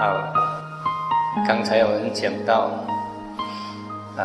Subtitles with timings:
[0.00, 0.16] 好，
[1.46, 2.70] 刚才我们讲到
[4.16, 4.22] 啊，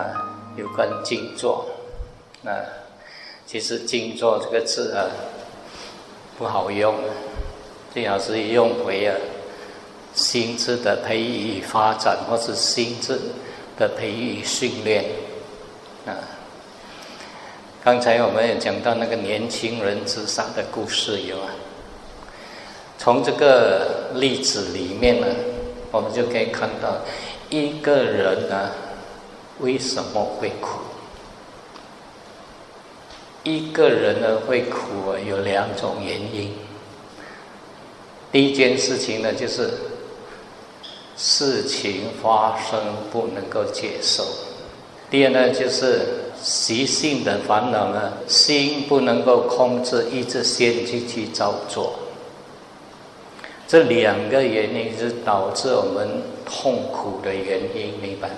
[0.56, 1.66] 有关静坐，
[2.44, 2.64] 那
[3.46, 5.04] 其实静坐这个字啊
[6.38, 6.96] 不好用，
[7.94, 9.18] 最好是用回啊
[10.16, 13.20] 心智的培育与发展，或是心智
[13.78, 15.06] 的培育训练
[16.08, 16.18] 啊。
[17.84, 21.52] 刚才我们也讲到那个年轻人自杀的故事有啊，
[22.98, 25.28] 从这个例子里面呢。
[25.92, 26.98] 我们就可以看到，
[27.50, 28.70] 一个人呢，
[29.60, 30.82] 为什么会苦？
[33.44, 36.52] 一个人呢会苦啊，有两种原因。
[38.30, 39.70] 第一件事情呢，就是
[41.18, 42.80] 事情发生
[43.12, 44.24] 不能够接受；
[45.10, 46.02] 第二呢，就是
[46.42, 51.94] 习性的烦恼呢，心不能够控制，一直先去去照做。
[53.68, 58.36] 这两个原因是导致我们痛苦的原因，明白吗？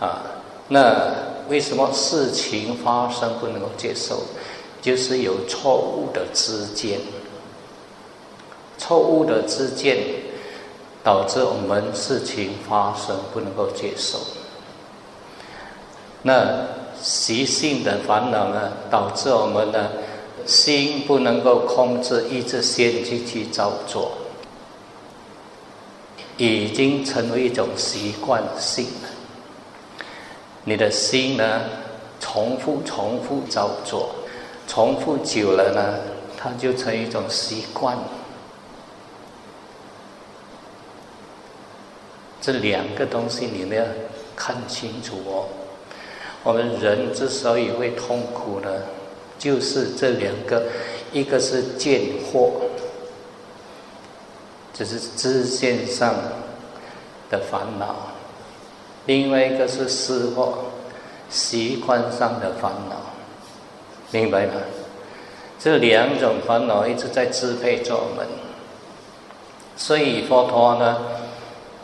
[0.00, 0.22] 啊，
[0.68, 1.14] 那
[1.48, 4.20] 为什么事情发生不能够接受？
[4.80, 7.00] 就是有错误的知见，
[8.78, 9.98] 错误的知见
[11.08, 14.18] 导致我们事情发生不能够接受。
[16.20, 16.66] 那
[17.00, 19.90] 习性的烦恼呢，导致我们的。
[20.46, 24.12] 心不能够控制，一直先去去照做，
[26.38, 29.08] 已经成为一种习惯性了。
[30.64, 31.60] 你的心呢，
[32.18, 34.08] 重复重复照做，
[34.66, 35.82] 重复久了呢，
[36.38, 37.98] 它就成一种习惯。
[42.40, 43.84] 这两个东西你们要
[44.36, 45.46] 看清楚哦。
[46.44, 48.70] 我们人之所以会痛苦呢？
[49.38, 50.64] 就是这两个，
[51.12, 52.00] 一个是见
[52.32, 52.50] 惑，
[54.72, 56.14] 这是知见上
[57.30, 57.94] 的烦恼；
[59.06, 60.54] 另外一个是思惑，
[61.30, 62.96] 习惯上的烦恼。
[64.10, 64.54] 明白吗？
[65.58, 68.26] 这两种烦恼一直在支配着我们，
[69.76, 70.98] 所以佛陀呢，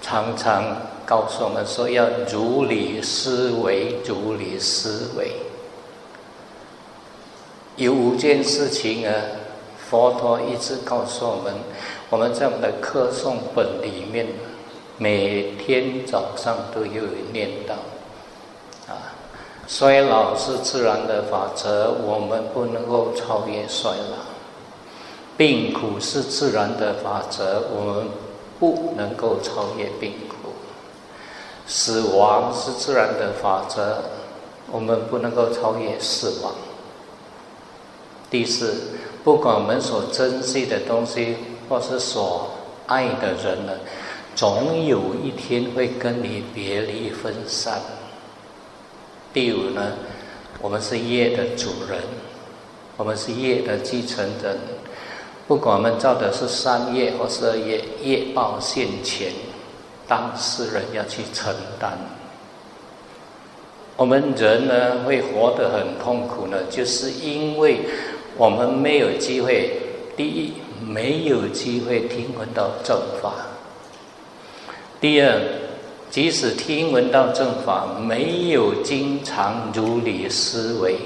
[0.04, 0.62] 常常
[1.06, 5.32] 告诉我们说要如理思维，如理思维。
[7.76, 9.14] 有五件事情啊，
[9.88, 11.54] 佛陀一直告诉我们，
[12.10, 14.26] 我们在我们的课诵本里面，
[14.98, 17.74] 每天早上都有念到。
[18.92, 19.16] 啊，
[19.66, 24.18] 衰老是自然的法则，我们不能够超越衰老；
[25.38, 28.04] 病苦是自然的法则，我们
[28.64, 30.52] 不能够超越病苦；
[31.66, 34.02] 死亡是自然的法则，
[34.72, 36.54] 我们不能够超越死亡。
[38.30, 38.92] 第四，
[39.22, 41.36] 不管我们所珍惜的东西，
[41.68, 42.50] 或是所
[42.86, 43.72] 爱的人呢，
[44.34, 47.82] 总有一天会跟你别离分散。
[49.34, 49.92] 第五呢，
[50.62, 52.00] 我们是业的主人，
[52.96, 54.58] 我们是业的继承人，
[55.46, 59.32] 不管我们造的是善业或是二业，业报现前，
[60.08, 61.98] 当事人要去承担。
[63.96, 67.80] 我们人呢，会活得很痛苦呢，就是因为。
[68.36, 69.70] 我们没有机会，
[70.16, 70.54] 第一
[70.84, 73.30] 没有机会听闻到正法；
[75.00, 75.40] 第二，
[76.10, 80.96] 即使听闻到正法，没有经常如理思维，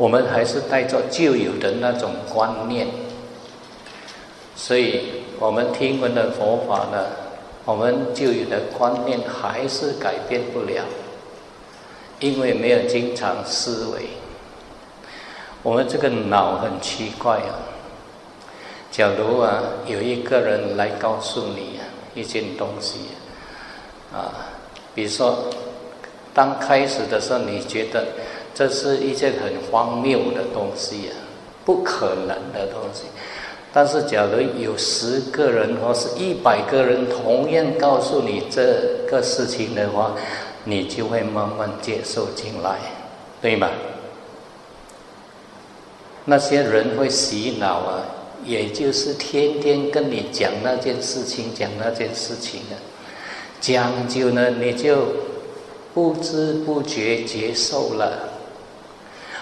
[0.00, 2.86] 我们还是带着旧有的那种观念，
[4.56, 5.02] 所以
[5.38, 7.04] 我们听闻的佛法呢，
[7.66, 10.82] 我们旧有的观念还是改变不了，
[12.18, 14.08] 因为没有经常思维。
[15.62, 17.60] 我们这个脑很奇怪啊！
[18.90, 21.84] 假如啊，有一个人来告诉你啊
[22.14, 23.00] 一件东西
[24.14, 24.32] 啊，
[24.94, 25.50] 比如说，
[26.32, 28.06] 当开始的时候，你觉得
[28.54, 31.14] 这是一件很荒谬的东西啊，
[31.64, 33.04] 不可能的东西。
[33.72, 40.16] 但是，假如有十个人或是一百个人同样告诉你这个事情的话，
[40.64, 42.78] 你就会慢慢接受进来，
[43.40, 43.70] 对吗？
[46.24, 48.02] 那些人会洗脑啊，
[48.44, 52.76] 也就是天天跟你讲那件事情，讲那件事情的，
[53.60, 55.06] 讲究呢，你就
[55.94, 58.29] 不知不觉接受了。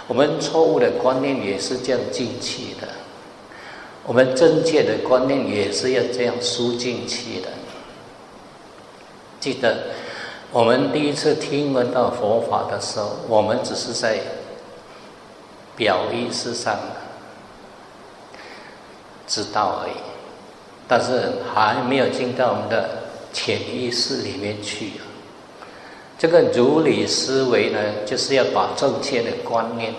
[0.09, 2.89] 我们错误的观念也是这样进去的。
[4.05, 7.49] 我们正确的观念也是要这样输进去的。
[9.39, 9.77] 记得
[10.51, 14.19] 我们第一次听闻到佛法的时候，我们只是在
[15.77, 16.77] 表意识上
[19.27, 19.93] 知道而已，
[20.89, 22.89] 但是还没有进到我们的
[23.33, 24.93] 潜意识里面去。
[26.19, 29.94] 这个如理思维呢，就是要把正确的观念。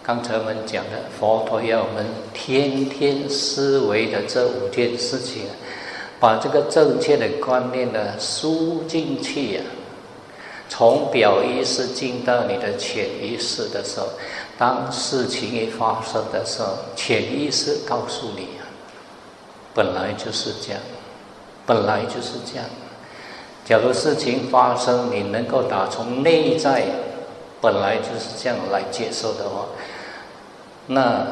[0.00, 5.42] 刚才我们讲的，佛陀要我们天天思维的这五件事情，
[6.20, 9.60] 把这个正确的观念呢输进去呀。
[10.68, 14.06] 从表意识进到你的潜意识的时候，
[14.56, 18.62] 当事情一发生的时候，潜意识告诉你啊，
[19.74, 20.80] 本来就是这样，
[21.66, 22.64] 本来就是这样。
[23.70, 26.82] 假如事情发生，你能够打从内在
[27.60, 29.64] 本来就是这样来接受的话。
[30.88, 31.24] 那，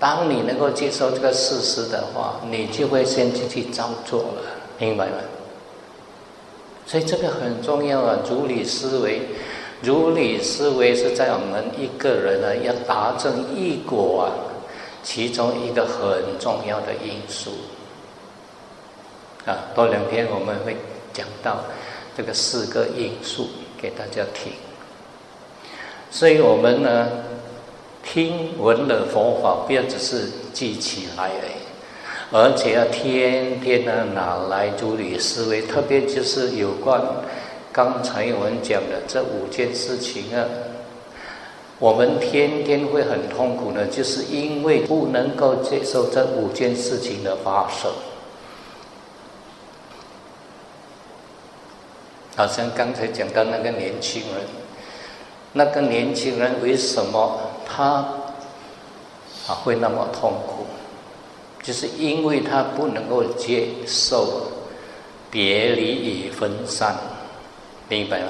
[0.00, 4.42] 当你能够接受这个事实的话，你就会先去去照做了，
[4.80, 5.12] 明白吗？
[6.84, 8.18] 所以这个很重要啊！
[8.28, 9.22] 如理思维，
[9.80, 14.26] 如理思维是在我们一个人呢要达成一果啊，
[15.04, 17.52] 其中一个很重要的因素。
[19.44, 20.76] 啊，多两天我们会
[21.16, 21.64] 讲到
[22.16, 23.48] 这个四个因素
[23.80, 24.52] 给大家听。
[26.10, 27.08] 所以我们呢。
[28.08, 31.58] 听闻了佛法，不要只是记起来而已，
[32.30, 35.62] 而且要天天的拿来处理思维。
[35.62, 37.02] 特别就是有关
[37.72, 40.46] 刚才我们讲的这五件事情啊，
[41.80, 47.90] 我们天天会很痛苦呢，就是因为不能够接受这五件事情的发生。
[52.36, 54.46] 好像刚才讲到那个年轻人，
[55.54, 57.40] 那个年轻人为什么？
[57.66, 57.84] 他
[59.48, 60.66] 啊会那么痛苦，
[61.62, 64.52] 就是因为他不能够接受
[65.30, 66.94] 别离与分散，
[67.88, 68.28] 明白吗？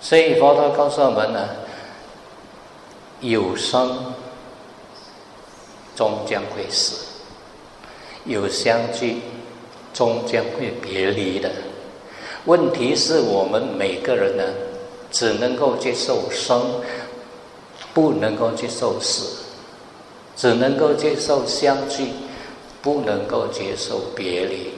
[0.00, 1.48] 所以佛陀告诉我们呢，
[3.20, 4.12] 有生
[5.94, 7.06] 终将会死，
[8.24, 9.20] 有相聚
[9.94, 11.50] 终将会别离的。
[12.46, 14.42] 问题是我们每个人呢，
[15.10, 16.60] 只能够接受生。
[17.92, 19.38] 不能够接受死，
[20.36, 22.10] 只能够接受相聚，
[22.82, 24.74] 不能够接受别离。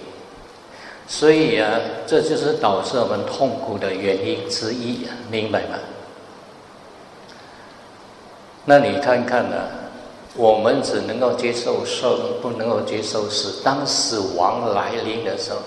[1.08, 5.78] 所以啊，这就是导致我们痛苦的原因之一，明白吗？
[8.64, 9.56] 那你看看呢？
[10.36, 13.60] 我们只能够接受生，不能够接受死。
[13.64, 15.58] 当死亡来临的时候，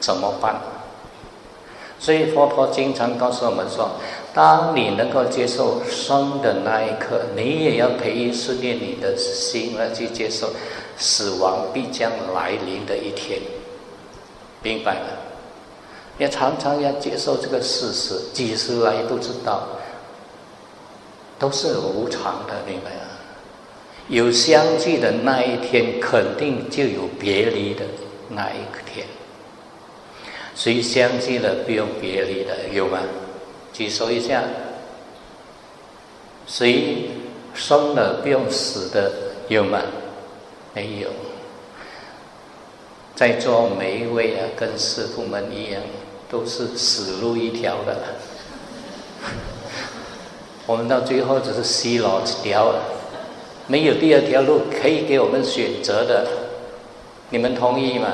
[0.00, 0.60] 怎么办？
[1.98, 3.90] 所以佛陀经常告诉我们说。
[4.34, 10.50] 当你能够接受生的那一刻，你也要培育训练你的心来去接受
[10.98, 13.40] 死亡必将来临的一天，
[14.62, 15.06] 明白吗？
[16.18, 19.66] 也常常要接受这个事实，几时来不知道，
[21.38, 23.00] 都是无常的，明白吗？
[24.08, 27.86] 有相聚的那一天，肯定就有别离的
[28.28, 29.06] 那一天。
[30.56, 32.98] 谁相信了不用别离的，有吗？
[33.74, 34.42] 举手一下，
[36.46, 37.10] 谁
[37.52, 39.12] 生了不用死的
[39.48, 39.82] 有吗？
[40.72, 41.10] 没有。
[43.14, 45.82] 在座每一位啊，跟师傅们一样，
[46.30, 47.96] 都是死路一条的。
[50.66, 52.74] 我们到最后只是死路一条，
[53.66, 56.26] 没有第二条路可以给我们选择的。
[57.28, 58.08] 你们同意吗？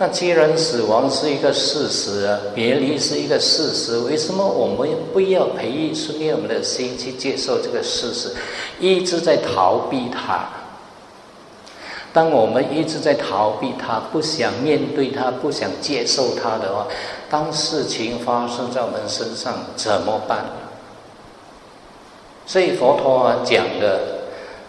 [0.00, 8.30] 那既然死亡是一个事实，别离是一个事实，为什么我们不要培育训练我们的心去接受这个事实？
[8.78, 10.48] 一直在逃避它。
[12.12, 16.86] 当我们一直在逃避它，不想面对它，不想接受它的话，
[17.28, 20.44] 当事情发生在我们身上怎么办？
[22.46, 24.00] 所以佛陀讲的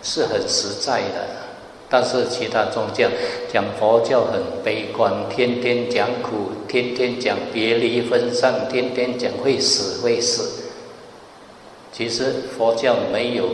[0.01, 1.48] 是很实在的。
[1.89, 3.09] 但是其他宗教
[3.51, 10.65] 讲佛教很悲观，天天讲苦，天天讲别离分散，天天讲会死会死。
[11.91, 13.49] 其实佛教没有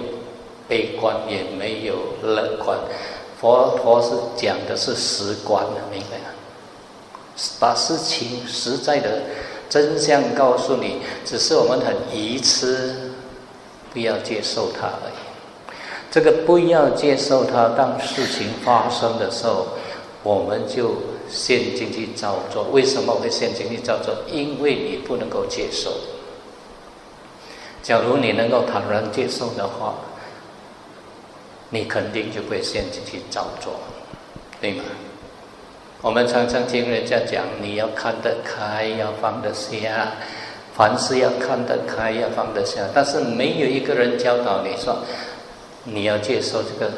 [0.68, 2.78] 悲观，也没有乐观，
[3.40, 6.26] 佛陀是讲的是实观，明白吗？
[7.60, 9.22] 把事情实在的
[9.70, 12.96] 真相告诉你，只是我们很愚痴，
[13.94, 15.25] 不要接受它而已。
[16.16, 17.68] 这个不要接受它。
[17.76, 19.68] 当事情发生的时候，
[20.24, 20.96] 我们就
[21.28, 22.64] 陷进去照做。
[22.72, 24.16] 为什么会陷进去照做？
[24.32, 25.92] 因为你不能够接受。
[27.84, 29.96] 假如你能够坦然接受的话，
[31.70, 33.74] 你肯定就会陷进去照做，
[34.62, 34.86] 对吗？
[36.02, 40.14] 我们常常听人家讲，你要看得开，要放得下，
[40.78, 42.84] 凡事要看得开，要放得下。
[42.94, 44.98] 但是没有一个人教导你说，
[45.86, 46.92] 你要接受这个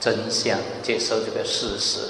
[0.00, 2.00] 真相，接受这个事实。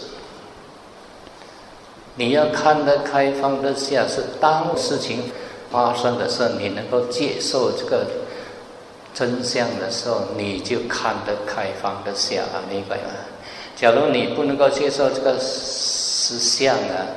[2.17, 5.31] 你要看得开，放得下，是当事情
[5.71, 8.07] 发生的时候，你能够接受这个
[9.13, 13.11] 真相的时候，你就看得开，放得下，明白吗？
[13.77, 15.37] 假如你不能够接受这个。
[16.31, 17.09] 实相啊，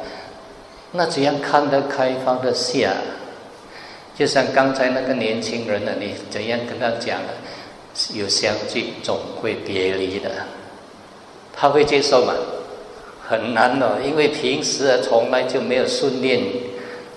[0.94, 2.94] 那怎样看得开放得下？
[4.18, 7.20] 就像刚才那个年轻人呢，你怎样跟他讲？
[8.14, 10.30] 有相聚总会别离的，
[11.54, 12.34] 他会接受吗？
[13.28, 16.42] 很难哦，因为平时啊从来就没有训练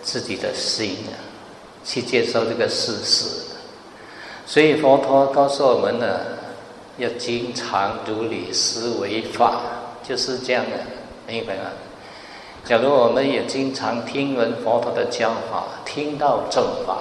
[0.03, 1.15] 自己的心啊，
[1.85, 3.27] 去接受这个事实。
[4.47, 6.21] 所以佛陀告诉我们呢，
[6.99, 9.61] 要经常如理思维法，
[10.03, 10.77] 就是这样的，
[11.27, 11.71] 明白吗？
[12.65, 16.99] 假如我们也经常听闻佛陀的教法，听到正法，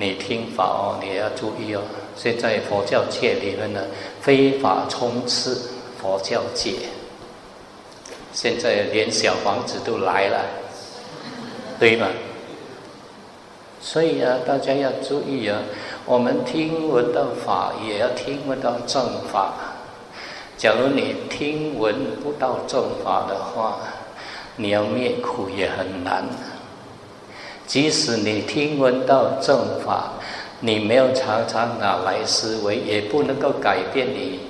[0.00, 1.82] 你听法哦，你要注意哦。
[2.16, 3.82] 现在佛教界里面呢，
[4.22, 5.54] 非法充斥
[6.00, 6.72] 佛教界，
[8.32, 10.40] 现在连小房子都来了，
[11.78, 12.06] 对吗？
[13.82, 15.60] 所以啊，大家要注意啊，
[16.06, 19.52] 我们听闻到法，也要听闻到正法。
[20.56, 23.78] 假如你听闻不到正法的话，
[24.56, 26.24] 你要灭苦也很难。
[27.70, 30.14] 即使你听闻到正法，
[30.58, 34.40] 你没有常常拿来思维，也不能够改变你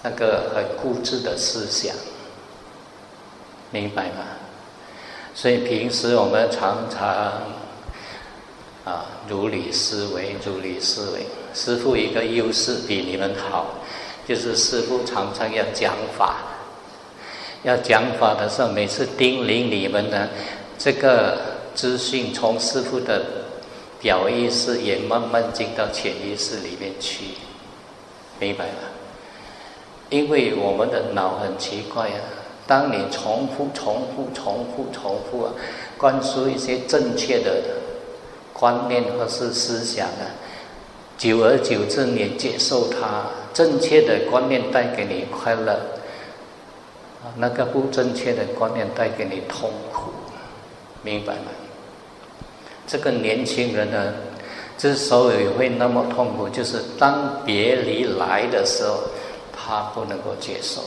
[0.00, 1.92] 那个很固执的思想，
[3.72, 4.22] 明白吗？
[5.34, 7.02] 所以平时我们常常
[8.84, 11.26] 啊，如理思维，如理思维。
[11.52, 13.74] 师父一个优势比你们好。
[14.24, 16.36] 就是师父常常要讲法，
[17.64, 20.28] 要讲法的时候，每次叮咛你们呢，
[20.78, 21.38] 这个
[21.74, 23.24] 资讯从师傅的
[24.00, 27.24] 表意识也慢慢进到潜意识里面去，
[28.38, 28.74] 明白吗？
[30.10, 32.20] 因为我们的脑很奇怪啊，
[32.66, 35.52] 当你重复、重复、重复、重复啊，
[35.96, 37.62] 灌输一些正确的
[38.52, 40.28] 观念或是思想啊，
[41.16, 43.24] 久而久之，你接受它。
[43.54, 45.78] 正确的观念带给你快乐，
[47.36, 50.10] 那个不正确的观念带给你痛苦，
[51.02, 51.50] 明白吗？
[52.92, 54.12] 这个年轻人呢，
[54.76, 59.04] 之所以会那么痛苦，就是当别离来的时候，
[59.50, 60.82] 他不能够接受。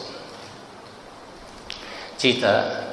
[2.15, 2.83] 记得，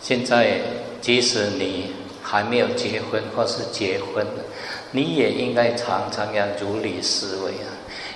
[0.00, 0.60] 现在
[1.00, 4.26] 即使你还没有结婚或是结婚，
[4.90, 7.70] 你也应该常常要如理思维啊。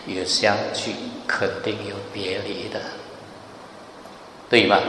[0.08, 0.92] 有相聚，
[1.28, 2.80] 肯定有别离的，
[4.50, 4.80] 对吧？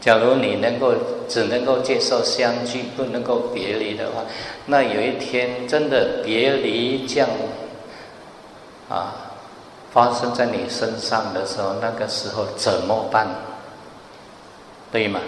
[0.00, 0.94] 假如你能够
[1.28, 4.22] 只能够接受相聚，不能够别离的话，
[4.66, 7.28] 那有一天真的别离将
[8.88, 9.34] 啊
[9.92, 13.26] 发生在你身上的时候，那个时候怎么办？
[14.92, 15.20] 对吗？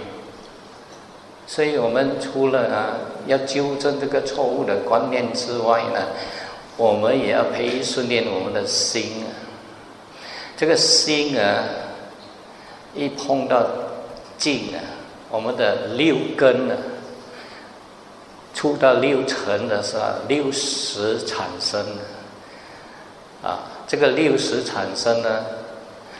[1.46, 2.96] 所以我们除了啊
[3.26, 6.00] 要纠正这个错误的观念之外呢？
[6.76, 9.28] 我们也要培训练我们的心啊，
[10.56, 11.64] 这个心啊，
[12.94, 13.66] 一碰到
[14.40, 14.82] 静啊，
[15.30, 16.76] 我们的六根啊，
[18.52, 21.80] 出到六尘的时候，六识产生
[23.40, 25.44] 啊，这个六识产生呢，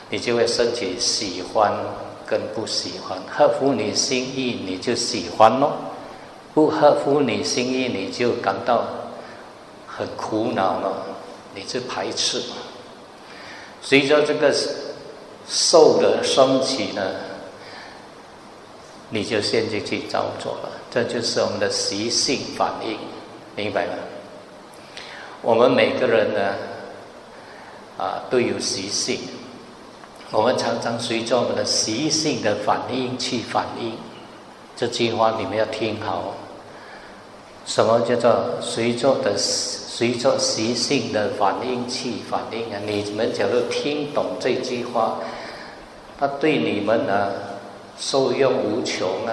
[0.09, 1.73] 你就会升起喜欢
[2.25, 5.73] 跟不喜欢，合乎你心意你就喜欢咯，
[6.53, 8.85] 不合乎你心意你就感到。
[9.93, 11.05] 很苦恼了，
[11.53, 12.41] 你就排斥。
[13.81, 14.55] 随着这个
[15.45, 17.01] 受的升起呢，
[19.11, 20.69] 你就陷进去照做了。
[20.89, 22.97] 这就是我们的习性反应，
[23.55, 23.93] 明白吗？
[25.43, 26.55] 我们每个人呢，
[27.99, 29.19] 啊，都有习性。
[30.31, 33.93] 我们常常随着我们的习性的反应去反应。
[34.75, 36.33] 这句话你们要听好。
[37.65, 39.37] 什么叫做随着的？
[39.37, 42.79] 随着习性的反应去反应啊！
[42.87, 45.19] 你们假如听懂这句话，
[46.17, 47.31] 它对你们呢
[48.01, 49.31] 受用无穷啊！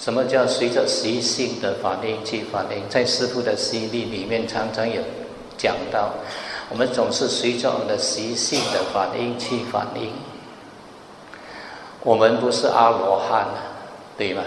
[0.00, 2.88] 什么叫随着习性的反应去反应？
[2.88, 5.02] 在师傅的心力里面常常有
[5.58, 6.14] 讲到，
[6.70, 10.12] 我们总是随着我们的习性的反应去反应。
[12.02, 13.46] 我们不是阿罗汉，
[14.16, 14.42] 对吗？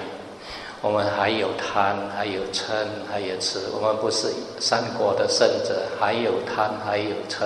[0.81, 3.59] 我们还有贪，还有嗔，还有痴。
[3.71, 7.45] 我们不是三国的圣者，还有贪，还有嗔，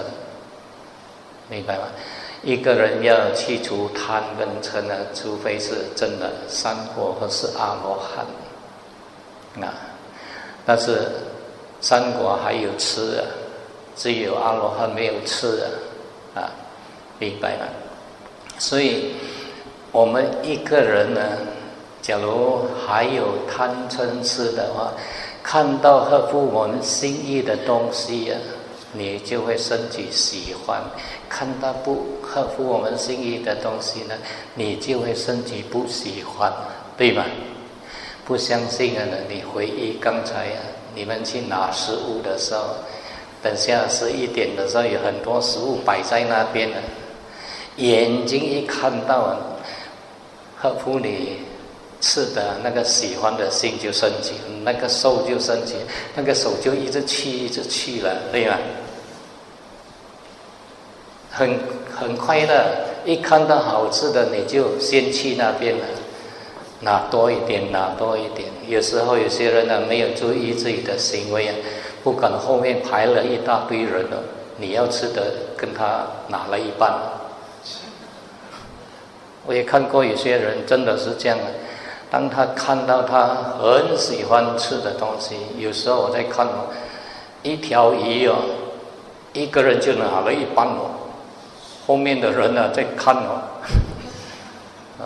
[1.50, 1.84] 明白吗？
[2.46, 8.24] 一个人要去除贪跟嗔呢，除非是真的三国或是阿罗汉
[9.62, 9.74] 啊。
[10.66, 11.10] 但是
[11.82, 13.26] 三国还有痴啊，
[13.96, 15.60] 只有阿罗汉没有痴
[16.36, 16.52] 啊，啊，
[17.20, 17.66] 明白吗？
[18.60, 19.16] 所以
[19.92, 21.22] 我们一个人呢。
[22.02, 24.94] 假如还有贪嗔痴的话，
[25.42, 28.38] 看到合乎我们心意的东西啊，
[28.94, 30.84] 你就会升起喜欢；
[31.36, 34.16] 看到不合乎我们心意的东西呢，
[34.54, 36.50] 你就会升起不喜欢，
[36.96, 37.26] 对吗？
[38.24, 39.04] 不相信啊？
[39.28, 40.64] 你回忆刚才啊，
[40.96, 42.78] 你们去拿食物的时候，
[43.44, 46.78] 等下十一点的时候，有很多食物摆在那边呢，
[47.76, 49.38] 眼睛一看到啊
[50.56, 51.40] 合乎你。
[52.02, 55.76] 吃的，那个喜欢的心就升起，那个手就升起，
[56.14, 58.60] 那个手就一直去，一直去了，对吧？
[61.36, 61.60] 很
[61.94, 62.64] 很快乐，
[63.04, 65.84] 一看到好吃的，你就先去那边了，
[66.80, 68.48] 拿多一点，拿多一点。
[68.66, 71.56] 有时候有些人呢，没有注意自己的行为啊，
[72.06, 74.24] 不管后面排了一大堆人了，
[74.56, 76.94] 你要吃的跟他拿了一半。
[79.46, 81.44] 我也看过有些人真的是这样的。
[82.10, 83.28] 当他看到他
[83.60, 86.72] 很喜欢吃的东西，有时候我在看哦，
[87.44, 88.38] 一条鱼哦，
[89.34, 91.05] 一个人就拿了一半哦，
[91.86, 93.42] 后面的人呢在看哦，
[95.00, 95.04] 啊，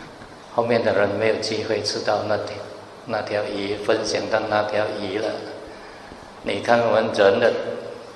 [0.54, 2.56] 后面的人没有机会吃到那条
[3.06, 5.28] 那条鱼，分享到那条鱼了。
[6.42, 7.52] 你看我们人的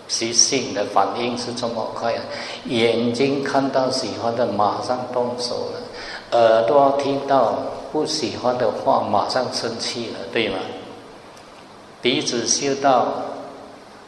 [0.08, 2.20] 习性的反应是这么快啊，
[2.66, 7.58] 眼睛看到喜欢的马上动手了，耳朵听到。
[7.92, 10.56] 不喜欢的话，马上生气了，对吗？
[12.00, 13.06] 鼻子嗅到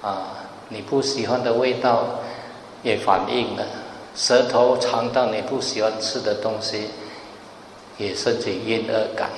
[0.01, 2.05] 啊，你不喜欢的味道
[2.83, 3.63] 也反应了；
[4.15, 6.89] 舌头尝到你不喜欢吃的东西，
[7.99, 9.31] 也升起厌恶感。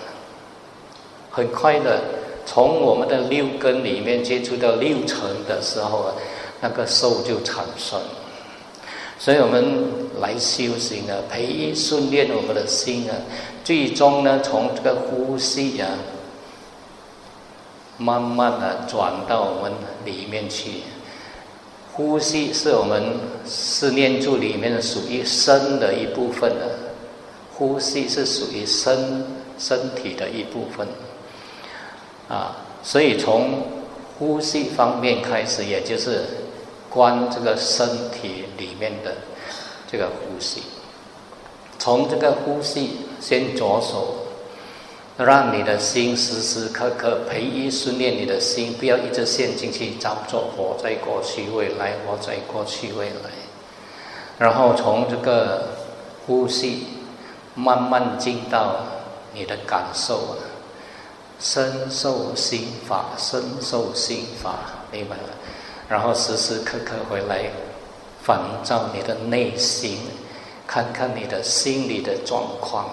[1.30, 2.00] 很快的，
[2.44, 6.14] 从我们的六根里面接触到六尘的时候啊，
[6.60, 8.00] 那个受就产生。
[9.18, 13.16] 所以我们来修行啊，培育训练我们的心啊。
[13.64, 15.88] 最终呢，从这个呼吸啊，
[17.96, 19.72] 慢慢的转到我们
[20.04, 20.82] 里面去。
[21.96, 23.02] 呼吸是我们
[23.46, 26.68] 思念住里面的属于身的一部分的，
[27.54, 29.24] 呼吸是属于身
[29.58, 30.86] 身体的一部分。
[32.28, 33.62] 啊，所以从
[34.18, 36.20] 呼吸方面开始，也就是
[36.90, 39.14] 观这个身体里面的
[39.90, 40.60] 这个呼吸。
[41.78, 44.25] 从这个呼吸先着手，
[45.24, 53.30] 让你的心时时刻刻培育训练你的心，不要一直陷进去，找作活在过去未来，活在过去未来。
[54.38, 55.68] 然后从这个
[56.26, 56.86] 呼吸
[57.54, 58.76] 慢慢进到
[59.32, 60.36] 你的感受啊，
[61.40, 64.56] 身受心法，身受心法，
[64.92, 65.22] 明白了？
[65.88, 67.50] 然后时时刻刻回来
[68.22, 69.98] 反照你的内心。
[70.68, 72.86] 看看你的心理的状况，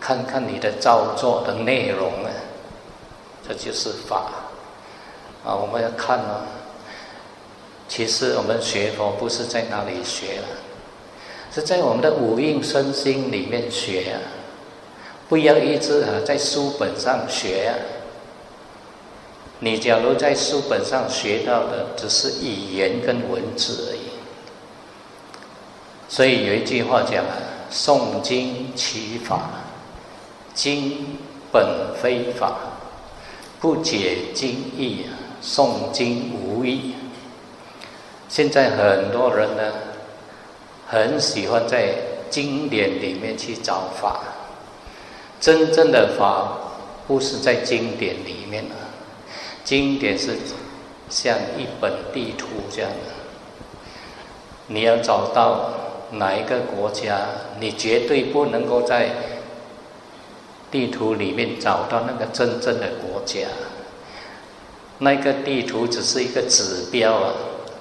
[0.00, 2.30] 看看你的造作的内容啊，
[3.46, 4.30] 这就是法
[5.44, 5.54] 啊！
[5.54, 6.42] 我们要看啊，
[7.88, 10.48] 其实我们学佛不是在哪里学了，
[11.52, 14.20] 是在我们的五蕴身心里面学啊！
[15.28, 17.72] 不要一直啊在书本上学啊！
[19.60, 24.00] 你假如在书本上学到的只是语言跟文字而已。
[26.08, 27.36] 所以有一句话讲啊
[27.70, 29.50] ：“诵经取法，
[30.58, 31.06] 经
[31.52, 32.56] 本非法，
[33.60, 35.06] 不解经义，
[35.40, 36.94] 诵经无益。”
[38.28, 39.72] 现在很多人呢，
[40.88, 41.94] 很喜欢在
[42.28, 44.20] 经典里面去找法，
[45.40, 46.58] 真正的法
[47.06, 48.74] 不是在经典里面啊，
[49.62, 50.36] 经典是
[51.08, 53.12] 像一本地图这样的，
[54.66, 55.70] 你要找到。
[56.10, 57.20] 哪一个国家，
[57.60, 59.10] 你绝对不能够在
[60.70, 63.40] 地图里面找到那个真正的国家。
[64.98, 67.32] 那个地图只是一个指标啊，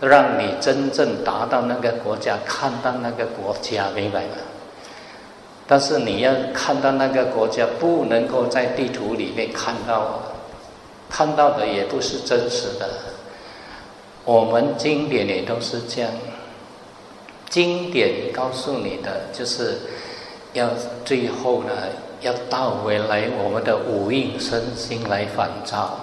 [0.02, 4.36] 让你真正达到那个国家，看到那个国家，明白吗？
[5.66, 10.22] 但是你要看到那个国家，不能够在地图里面看到，
[11.10, 12.88] 看到的也不是真实的。
[14.24, 16.12] 我们经典也都是这样。
[17.50, 19.78] 经典告诉你的，就是
[20.54, 20.70] 要
[21.04, 21.72] 最后呢，
[22.22, 25.98] 要倒回来我们的五蕴身心来反照，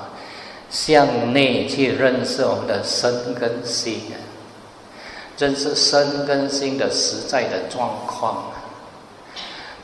[0.70, 4.00] 向内去认识我们的身跟心，
[5.38, 8.44] 认识身跟心的实在的状况。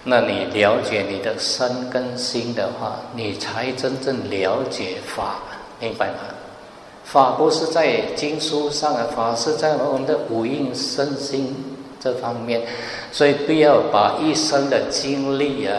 [0.05, 5.37] 那你了解你的身跟心的话，你才真正了解法，
[5.79, 6.19] 明白吗？
[7.05, 11.55] 法不是在经书上啊，法是在我们的五蕴身心
[11.99, 12.63] 这方面，
[13.13, 15.75] 所以不要把一生的精力啊、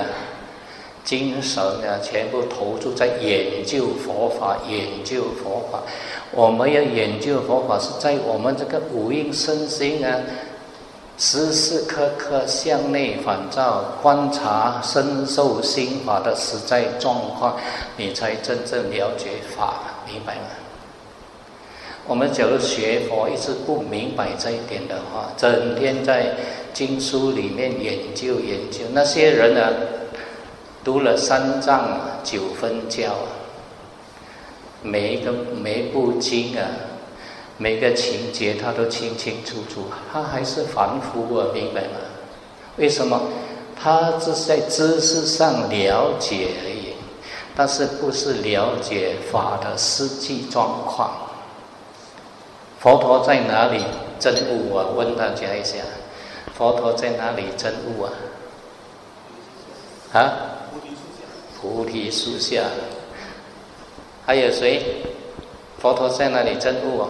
[1.04, 5.82] 精神啊，全部投注在研究佛法、研究佛法。
[6.32, 10.20] 我们要研究佛法，是在我们这个五蕴身心啊。
[11.18, 17.56] 时时刻刻向内反照，观察深受心法的实在状况，
[17.96, 20.42] 你才真正了解法，明白吗？
[22.08, 26.34] 我们假如学佛一直不明白这一点的话，整天在
[26.74, 29.62] 经书里面研究研究，那些人呢，
[30.84, 33.12] 读了三藏九分教，
[34.82, 36.66] 每一个每一部经啊。
[37.58, 42.00] 每个情节他都清清楚楚，他还是凡夫啊，明白吗？
[42.78, 43.22] 为什么？
[43.80, 46.94] 他只是在知识上了解而已，
[47.56, 51.12] 但是不是了解法的实际状况。
[52.80, 53.84] 佛陀在哪里
[54.20, 54.86] 真悟啊？
[54.96, 55.78] 问大家一下，
[56.56, 58.14] 佛陀在哪里真悟啊？
[60.14, 60.34] 啊？
[61.62, 62.64] 菩提树下。
[64.26, 65.04] 还有谁？
[65.80, 67.08] 佛陀在哪里真悟啊？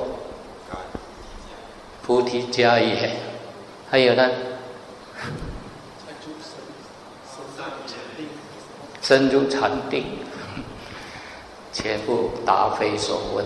[2.03, 3.11] 菩提迦叶，
[3.89, 4.29] 还有呢？
[9.01, 10.05] 深入禅定，
[11.73, 13.45] 全部答非所问。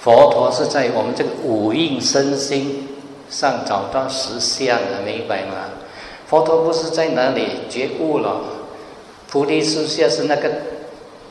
[0.00, 2.88] 佛陀是在我们这个五蕴身心
[3.30, 5.54] 上找到实相的，明白吗？
[6.28, 8.40] 佛陀不是在哪里觉悟了？
[9.28, 10.50] 菩提树下是那个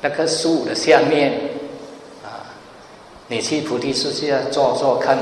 [0.02, 1.34] 那棵树的下面。
[2.24, 2.44] 啊
[3.28, 5.18] 你去菩提树下坐坐看，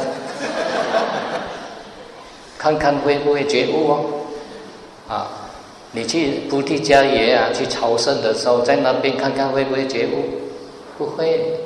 [2.58, 4.06] 看看会不会觉悟哦？
[5.08, 5.28] 啊，
[5.94, 10.26] 你去菩提迦耶啊，去朝圣的时候，在那边看看会不会觉悟？
[10.98, 11.63] 不会。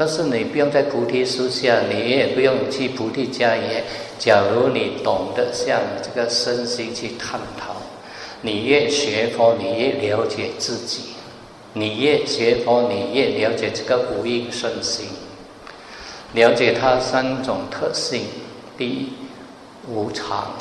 [0.00, 3.84] 但是你不用在菩提树下，你也不用去菩提迦耶。
[4.18, 7.76] 假如你懂得向这个身心去探讨，
[8.40, 11.02] 你越学佛，你越了解自己；
[11.74, 15.04] 你越学佛，你越了解这个无因身心。
[16.32, 18.22] 了解它三种特性：
[18.78, 19.12] 第一，
[19.86, 20.56] 无常；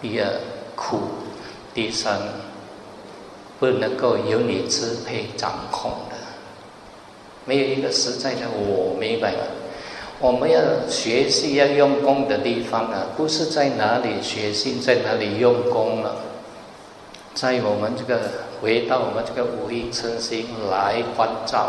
[0.00, 0.28] 第二，
[0.76, 0.98] 苦；
[1.74, 2.20] 第三，
[3.58, 6.15] 不能够由你支配掌控的。
[7.46, 9.38] 没有一个实在的我，明白吗？
[10.18, 16.16] 我们要学习要用功的地方啊，不是在哪里学习，在哪里用功了，
[17.34, 18.20] 在我们这个
[18.60, 21.68] 回到我们这个五蕴身心来关照。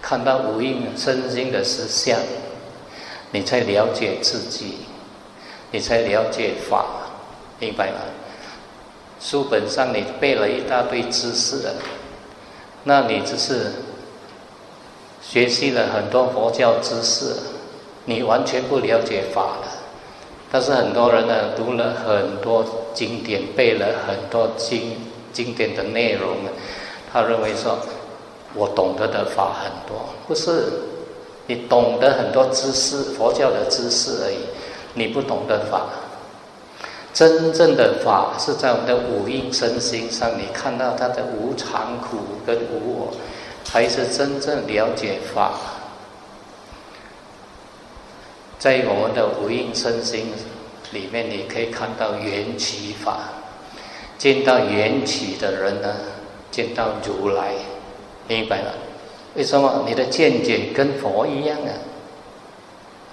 [0.00, 2.18] 看到五蕴身心的实相，
[3.30, 4.78] 你才了解自己，
[5.70, 6.84] 你才了解法，
[7.58, 7.98] 明白吗？
[9.20, 11.62] 书本上你背了一大堆知识，
[12.84, 13.70] 那你只是
[15.32, 17.34] 学习了很多佛教知识，
[18.04, 19.66] 你完全不了解法了。
[20.50, 24.98] 但是很多人呢，读了很多经典，背了很多经
[25.32, 26.36] 经典的内容，
[27.10, 27.78] 他认为说。
[28.54, 30.70] 我懂得的法很多，不是
[31.46, 34.36] 你懂得很多知识，佛教的知识而已。
[34.92, 35.86] 你不懂得法，
[37.14, 43.14] 真正的法是在我们的五蕴身心上，你看到它的无常、苦跟无我，
[43.64, 45.52] 才是真正了解法。
[48.58, 50.32] 在我们的无印身心
[50.92, 53.18] 里面，你可以看到缘起法，
[54.16, 55.94] 见到缘起的人呢，
[56.50, 57.54] 见到如来。
[58.28, 58.72] 明白了，
[59.34, 61.74] 为什么你的见解跟佛一样啊？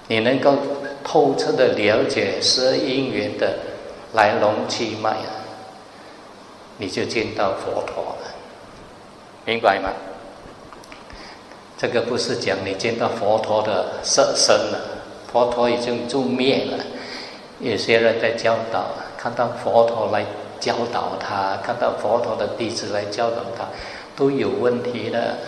[0.06, 0.56] 你能够
[1.02, 3.58] 透彻的了解十二因缘的
[4.12, 5.30] 来龙去脉啊，
[6.78, 8.34] 你就见到佛陀了，
[9.44, 9.90] 明白吗？
[11.80, 14.78] 这个不是讲你见到佛陀的色身了，
[15.32, 16.76] 佛陀已经住灭了。
[17.58, 18.84] 有些人在教导，
[19.16, 20.22] 看到佛陀来
[20.60, 23.64] 教导他，看到佛陀的弟子来教导他。
[24.14, 25.38] 都有问题的，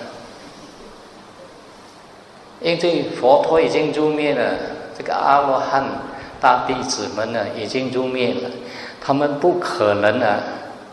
[2.62, 4.54] 因为佛陀已经入灭了，
[4.96, 5.84] 这个阿罗汉
[6.40, 8.48] 大弟子们呢已经入灭了，
[9.02, 10.40] 他们不可能啊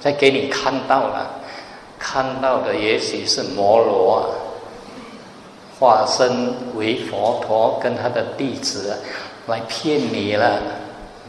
[0.02, 1.40] 再给你看到了，
[1.98, 4.24] 看到的也许是摩罗啊
[5.80, 8.98] 化身为佛陀跟他的弟子
[9.48, 10.62] 来骗你了，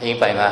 [0.00, 0.50] 明白吗？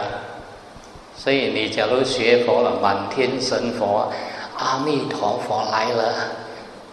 [1.16, 4.08] 所以你假如学佛了，满天神佛，
[4.56, 6.14] 阿弥陀佛来了，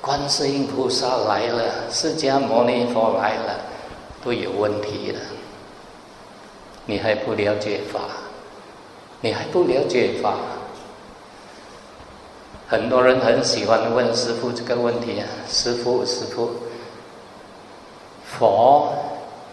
[0.02, 3.56] 观世音菩萨来了，释迦牟尼佛来了，
[4.24, 5.20] 都有问题了。
[6.88, 8.00] 你还不了解法，
[9.22, 10.34] 你还不了解法。
[12.68, 16.50] 很多人很喜欢问师傅这个问题啊，师傅，师傅，
[18.38, 18.94] 佛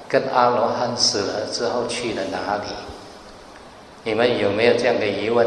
[0.08, 2.64] 跟阿罗汉死了之后去了哪里？
[4.04, 5.46] 你们有没有这样的疑问？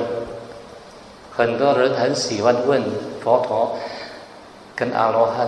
[1.36, 2.82] 很多人很喜欢问
[3.21, 3.78] 佛陀
[4.76, 5.48] 跟阿罗汉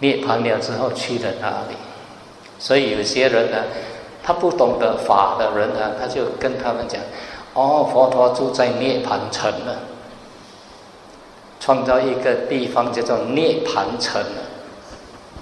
[0.00, 1.74] 涅槃了之后去了哪里？
[2.58, 3.64] 所以有些人呢，
[4.22, 7.00] 他不懂得法的人呢，他就跟他们讲：
[7.54, 9.76] 哦，佛陀住在涅槃城了。
[11.58, 14.22] 创造一个地方叫做涅盘城，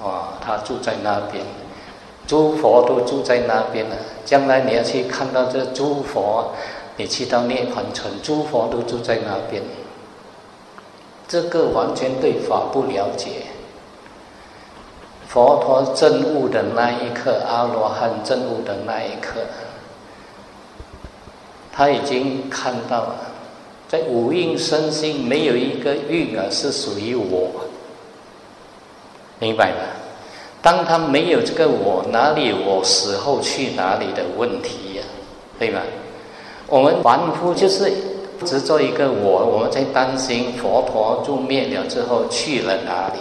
[0.07, 1.45] 哇，他住在那边，
[2.29, 3.97] 诸佛都住在那边了。
[4.25, 6.53] 将来你要去看到这诸佛，
[6.97, 9.63] 你去到涅盘城，诸佛都住在那边。
[11.27, 13.43] 这个完全对法不了解。
[15.27, 19.41] 佛陀证悟的那一刻，阿罗汉证悟的那一刻，
[21.73, 23.17] 他已经看到了。
[23.89, 27.51] 在五蕴身心，没有一个蕴啊是属于我，
[29.39, 29.79] 明白吗？
[30.67, 35.03] 当他没有这个我，哪里我死后去哪里的问题呀？
[35.61, 35.81] 对吗？
[36.67, 37.93] 我们凡夫就是
[38.45, 43.21] 执着一个我，我们在担心佛陀入灭了之后去了哪里？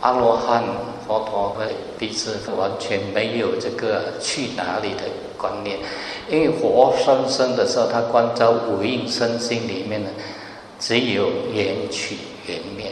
[0.00, 0.64] 阿罗汉、
[1.06, 1.62] 佛陀和
[2.00, 5.04] 彼此完全没有这个去哪里的
[5.38, 5.78] 观念。
[6.28, 10.10] 因为活生生的时候，他关照五蕴身心里面呢，
[10.80, 12.86] 只有缘起缘灭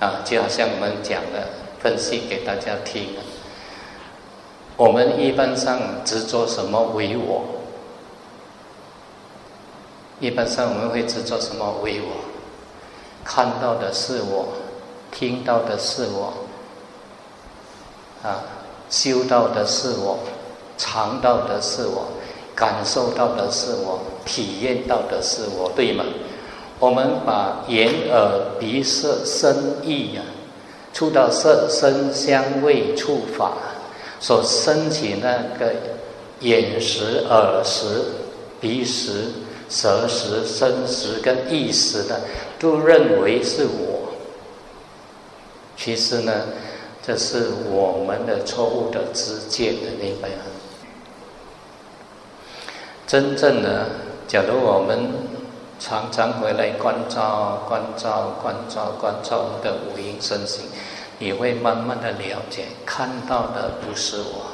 [0.00, 1.48] 啊，就好像我们讲的
[1.80, 3.16] 分析给大家听。
[4.76, 7.44] 我们一般上执着什么为我？
[10.20, 12.24] 一般上我们会执着什么为我？
[13.24, 14.48] 看到的是我，
[15.10, 16.32] 听到的是我，
[18.22, 18.42] 啊，
[18.88, 20.18] 修到的是我。
[20.80, 22.06] 尝到的是我，
[22.54, 26.04] 感受到的是我，体验到的是我，对吗？
[26.80, 30.22] 我们把眼、耳、鼻、舌、身、意呀，
[30.92, 33.52] 触到色、声、香味、触法，
[34.20, 35.72] 所升起那个
[36.40, 37.86] 眼识、耳识、
[38.60, 39.24] 鼻识、
[39.68, 42.20] 舌识、身识跟意识的，
[42.58, 44.12] 都认为是我。
[45.76, 46.32] 其实呢，
[47.04, 50.44] 这是我们的错误的知见的，明白吗？
[53.06, 53.86] 真正的，
[54.26, 55.10] 假如我们
[55.78, 60.64] 常常回来关照、关照、关照、关照我们的五阴身心，
[61.18, 64.46] 你会慢慢的了解，看到的不是我，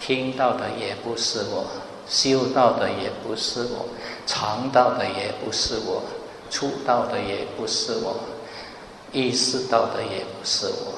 [0.00, 1.66] 听到的也不是我，
[2.08, 3.86] 修到的也不是我，
[4.26, 6.02] 尝到的也不是我，
[6.50, 8.16] 触到的也不是我，
[9.12, 10.94] 意识到的也不是我，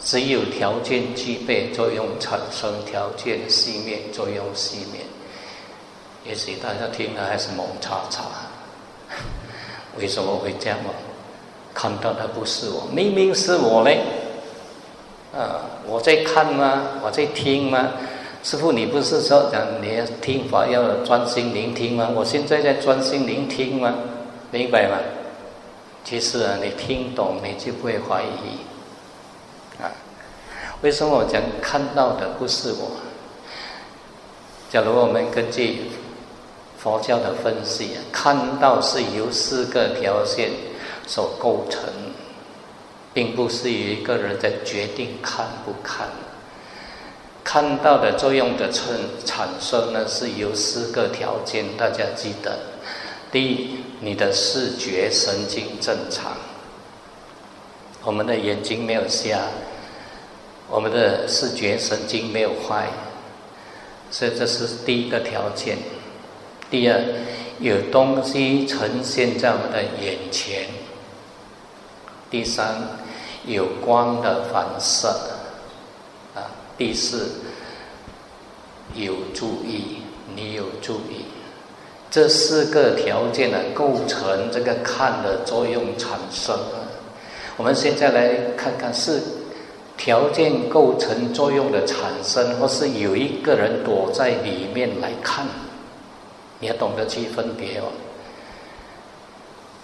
[0.00, 5.00] 只有条件具备，作用产生；条件熄灭，作用熄灭。
[6.24, 8.22] 也许大家听了还是蒙叉叉，
[9.98, 10.78] 为什么会这样？
[11.76, 13.98] 看到的不是我，明明是我嘞！
[15.36, 17.00] 啊，我在看吗？
[17.02, 17.90] 我在听吗？
[18.44, 22.08] 师傅，你不是说讲你要听法要专心聆听吗？
[22.14, 23.92] 我现在在专心聆听吗？
[24.52, 24.98] 明白吗？
[26.04, 29.90] 其实啊，你听懂你就不会怀疑啊。
[30.82, 32.92] 为什么我讲看到的不是我？
[34.70, 35.90] 假如我们根据。
[36.84, 40.50] 佛教的分析，看到是由四个条件
[41.06, 41.80] 所构成，
[43.14, 46.08] 并不是一个人在决定看不看。
[47.42, 52.58] 看到的作用的产产生呢，是由四个条件，大家记得：
[53.32, 56.32] 第一，你的视觉神经正常，
[58.02, 59.40] 我们的眼睛没有瞎，
[60.68, 62.88] 我们的视觉神经没有坏，
[64.10, 65.78] 所以这是第一个条件。
[66.70, 67.00] 第二，
[67.60, 70.66] 有东西呈现在我们的眼前。
[72.30, 72.82] 第三，
[73.46, 75.08] 有光的反射。
[76.34, 77.30] 啊，第四，
[78.94, 79.98] 有注意，
[80.34, 81.24] 你有注意。
[82.10, 86.58] 这四个条件呢，构成这个看的作用产生。
[87.56, 89.20] 我们现在来看看，是
[89.96, 95.46] 条件构成作用的产生，或是有一个人躲在里面来看。
[96.64, 97.92] 你要懂得去分别哦。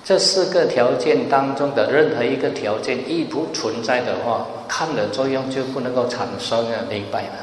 [0.02, 7.36] 这四个条件当中的任何一个条件一不存在的话，看的作用就不能够产生啊，明白吗？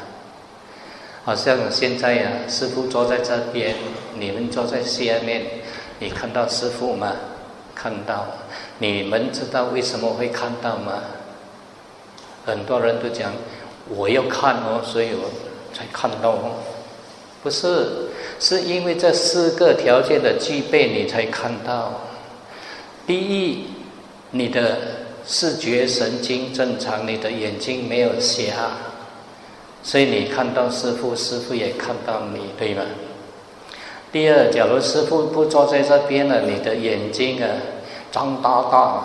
[1.24, 3.76] 好像现在呀，师傅坐在这边，
[4.18, 5.46] 你们坐在下面，
[6.00, 7.12] 你看到师傅吗？
[7.76, 8.26] 看到。
[8.78, 10.94] 你们知道为什么会看到吗？
[12.44, 13.30] 很多人都讲，
[13.88, 15.30] 我要看哦，所以我
[15.72, 16.56] 才看到哦。
[17.42, 18.08] 不是，
[18.40, 21.92] 是因为这四个条件的具备，你才看到。
[23.06, 23.66] 第一，
[24.32, 24.78] 你的
[25.24, 28.52] 视觉神经正常，你的眼睛没有瞎，
[29.82, 32.82] 所以你看到师傅，师傅也看到你，对吗？
[34.10, 37.48] 第二，假如师傅不坐在这边了，你的眼睛啊
[38.10, 39.04] 张大大，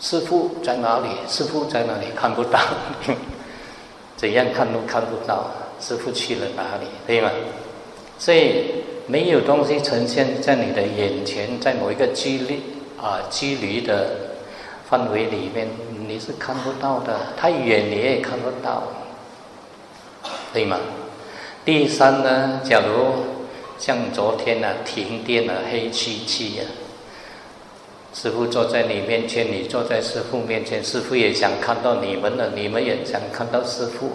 [0.00, 1.08] 师傅在哪里？
[1.28, 2.06] 师傅在哪里？
[2.16, 2.58] 看不到，
[4.16, 5.50] 怎样看都看不到，
[5.82, 6.86] 师傅去了哪里？
[7.06, 7.30] 对吗？
[8.18, 8.66] 所以
[9.06, 12.62] 没有东西呈现在你的眼前，在某一个距离
[12.96, 14.16] 啊距离的
[14.88, 15.68] 范围里面，
[16.06, 17.18] 你是看不到的。
[17.36, 18.84] 太远你也看不到，
[20.52, 20.78] 对吗？
[21.64, 23.42] 第三呢，假如。
[23.78, 26.62] 像昨天呢，停电了，黑漆漆呀。
[28.14, 34.08] 师傅坐在你面前，你坐在师傅面前，师傅也想看到你们了，你们也想看到师傅，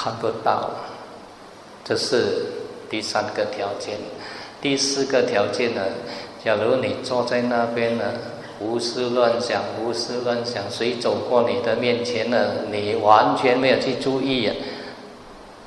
[0.00, 0.70] 看不到。
[1.84, 2.46] 这是
[2.88, 3.98] 第三个条件。
[4.62, 5.82] 第四个条件呢，
[6.42, 8.04] 假如你坐在那边呢，
[8.58, 12.64] 胡思乱想，胡思乱想，谁走过你的面前呢？
[12.72, 14.54] 你完全没有去注意呀，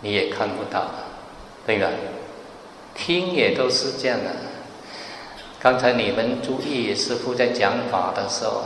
[0.01, 0.85] 你也看不到，
[1.67, 1.89] 对吧？
[2.95, 4.31] 听也都是这样的。
[5.59, 8.63] 刚才你们注意师傅在讲法的时候，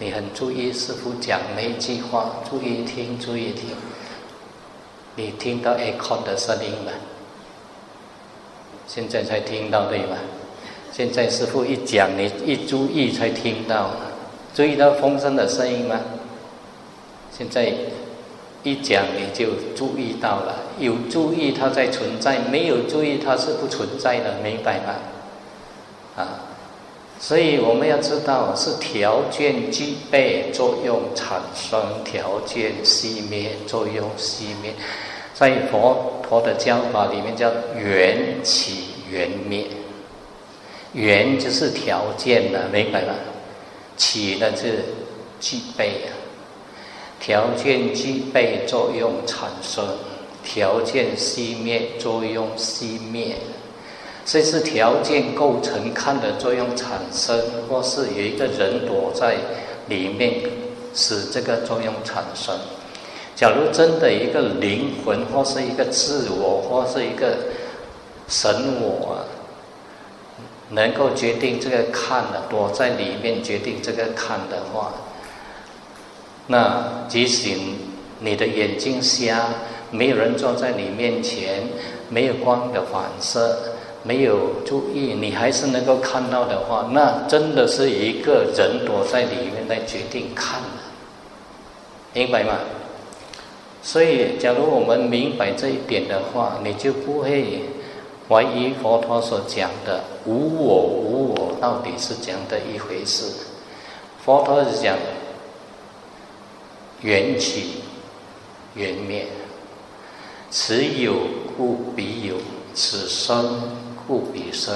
[0.00, 3.70] 你很注意师傅讲每一句话，注意听，注意听。
[5.16, 6.92] 你听到 echo 的声音吗？
[8.86, 10.16] 现在才听到对吧？
[10.92, 13.90] 现在师傅一讲，你一注意才听到，
[14.54, 16.00] 注意到风声的声音吗？
[17.36, 17.72] 现在。
[18.62, 24.94] 一讲你就注意到了，有注意它在存在，没有注意它是不存在的，明白吗？
[26.16, 26.26] 啊，
[27.18, 34.74] 所以我们要知道是条件具备，作用产生；条件熄灭，作用熄灭。
[35.34, 39.64] 在佛陀的教法里面叫缘起缘灭，
[40.92, 43.14] 缘就是条件了，明白吗？
[43.96, 44.84] 起呢是
[45.40, 46.12] 具备啊。
[47.18, 49.84] 条件具备，作用产生；
[50.44, 53.36] 条件熄灭，作用熄灭。
[54.26, 59.36] 这是条件构成看的作用产生，或是有一个人躲在
[59.88, 60.40] 里面，
[60.92, 62.52] 使这个作用产生。
[63.36, 67.36] 假如真的一个灵魂，或是一个自我，或是一个
[68.26, 69.24] 神我，
[70.70, 74.92] 能够决定这个看的，躲在里面决定这个看的话。
[76.48, 77.50] 那即使
[78.18, 79.50] 你的眼睛瞎，
[79.92, 81.62] 没有人坐在你面前，
[82.08, 83.75] 没有光的反射，
[84.06, 90.60] 没有注意，你还是能够看到的话，那真的是一个人躲在里面来决定看，
[92.12, 92.58] 明白吗？
[93.82, 97.62] 所以，假如我们明白这一点的话，你就不会
[98.28, 103.24] 怀疑佛陀所讲的无我无我到底是怎样的一回事。
[104.24, 104.96] 佛陀是讲。
[107.02, 107.82] 缘起
[108.74, 109.26] 缘灭，
[110.50, 111.12] 此有
[111.56, 112.36] 故彼有，
[112.74, 113.60] 此生
[114.06, 114.74] 故彼生，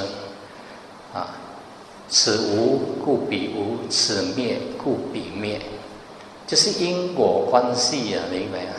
[1.14, 1.36] 啊，
[2.08, 5.60] 此无故彼无，此灭故彼灭，
[6.46, 8.74] 这是因果关系啊，明白啊？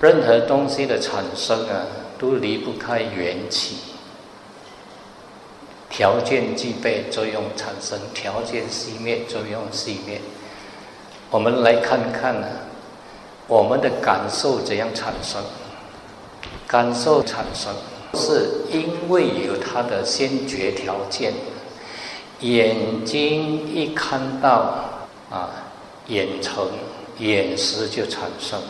[0.00, 1.86] 任何东西的产生啊，
[2.18, 3.76] 都离不开缘起，
[5.88, 10.20] 条件具备，作用产生；条件熄灭，作用熄灭。
[11.30, 12.48] 我们来看看呢，
[13.46, 15.42] 我们的感受怎样产生？
[16.66, 17.72] 感受产生
[18.14, 21.32] 是因为有它的先决条件。
[22.40, 24.84] 眼睛一看到
[25.30, 25.48] 啊，
[26.08, 26.66] 眼成
[27.18, 28.60] 眼识就产生。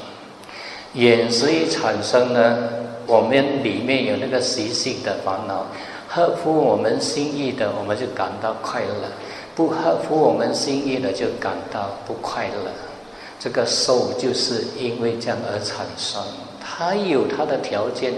[0.95, 2.59] 眼识一产生呢，
[3.07, 5.67] 我们里面有那个习性的烦恼，
[6.07, 9.09] 合乎我们心意的，我们就感到快乐。
[9.55, 12.71] 不合乎我们心意的，就感到不快乐。
[13.41, 16.23] 这个受就是因为这样而产生，
[16.61, 18.13] 它有它的条件。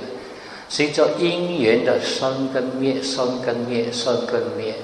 [0.74, 4.74] 随着因缘的生跟灭，生跟灭，生跟灭，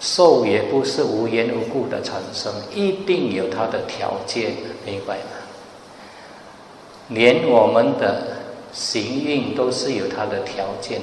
[0.00, 4.54] 受也不是无缘无故的产生，一定有它的条件，
[4.84, 5.30] 明白吗？
[7.10, 8.38] 连我们的
[8.72, 11.00] 行运都是有它的条件。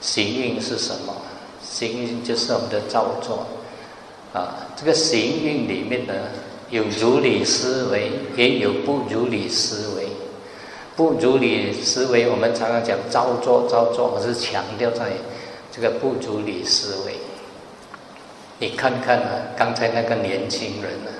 [0.00, 1.14] 行运是什么？
[1.62, 3.46] 行运就是我们的造作。
[4.32, 6.12] 啊，这个行运里面呢，
[6.68, 10.01] 有如理思维，也有不如理思维。
[11.02, 15.10] 不如理思维，我们常常讲造作造作，我是强调在
[15.72, 17.16] 这个不如理思维。
[18.60, 21.10] 你看看啊，刚才那个年轻人啊，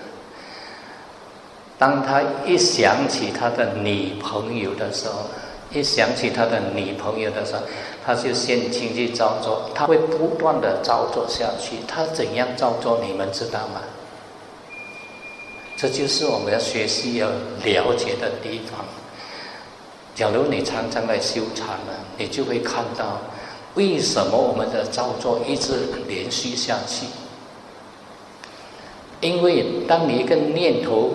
[1.80, 5.24] 当他一想起他的女朋友的时候，
[5.72, 7.62] 一想起他的女朋友的时候，
[8.06, 11.78] 他就先进去造作，他会不断的造作下去。
[11.88, 13.80] 他怎样造作，你们知道吗？
[15.76, 17.26] 这就是我们要学习要
[17.64, 18.84] 了解的地方。
[20.22, 23.20] 假如你常常来修禅呢，你就会看到
[23.74, 25.72] 为什么我们的造作一直
[26.06, 27.06] 连续下去。
[29.20, 31.10] 因为当你一个念头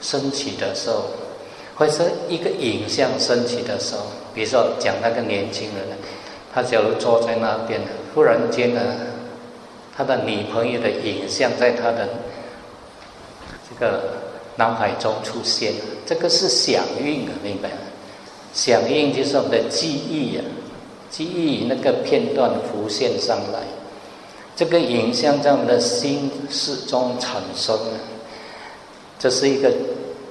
[0.00, 1.04] 升起的时候，
[1.76, 4.00] 或者一个影像升起的时候，
[4.34, 5.96] 比如说讲那个年轻人，
[6.52, 7.80] 他假如坐在那边，
[8.16, 8.80] 忽然间呢，
[9.96, 12.08] 他的女朋友的影像在他的
[13.70, 14.14] 这个
[14.56, 15.74] 脑海中出现，
[16.04, 17.76] 这个是响应的，明白吗？
[18.54, 20.44] 响应就是我们的记忆啊，
[21.10, 23.60] 记忆那个片段浮现上来。
[24.56, 27.76] 这个影像在我们的心事中产生，
[29.18, 29.72] 这是一个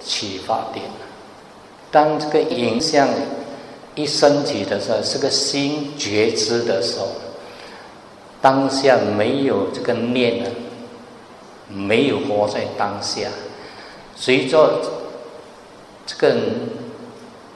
[0.01, 0.86] 启发点。
[1.91, 3.09] 当这个影像
[3.95, 7.07] 一升起的时候，这个心觉知的时候，
[8.41, 10.47] 当下没有这个念啊，
[11.69, 13.28] 没有活在当下。
[14.15, 14.80] 随着
[16.05, 16.34] 这个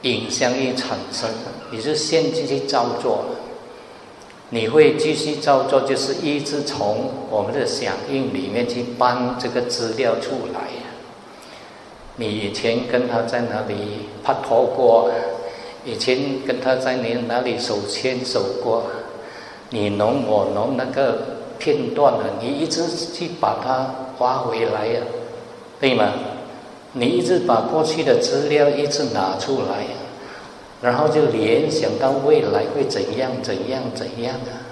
[0.02, 1.28] 影像一产生，
[1.70, 3.24] 你就先进去照做。
[4.50, 10.60] 你会继续照做，就是一直从我们的响应里面去搬这个资料出来。
[12.16, 15.10] 你以前跟他在哪里拍拖过？
[15.84, 18.84] 以前跟他在你哪里手牵手过？
[19.70, 21.18] 你侬我侬那个
[21.58, 22.24] 片段呢？
[22.40, 25.00] 你一直去把它挖回来呀，
[25.78, 26.10] 对吗？
[26.92, 29.84] 你一直把过去的资料一直拿出来。
[30.80, 34.62] 然后就联想到未来会怎样怎样怎样啊，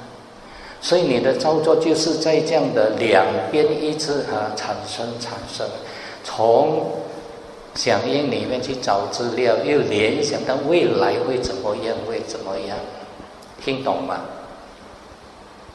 [0.81, 5.67] 所以你的操作就是在这样的两边一直啊产生产生，
[6.23, 6.93] 从
[7.75, 12.79] 响应里面去找资料，又联想到未来会怎么样会怎么样，
[13.61, 14.21] 听懂吗？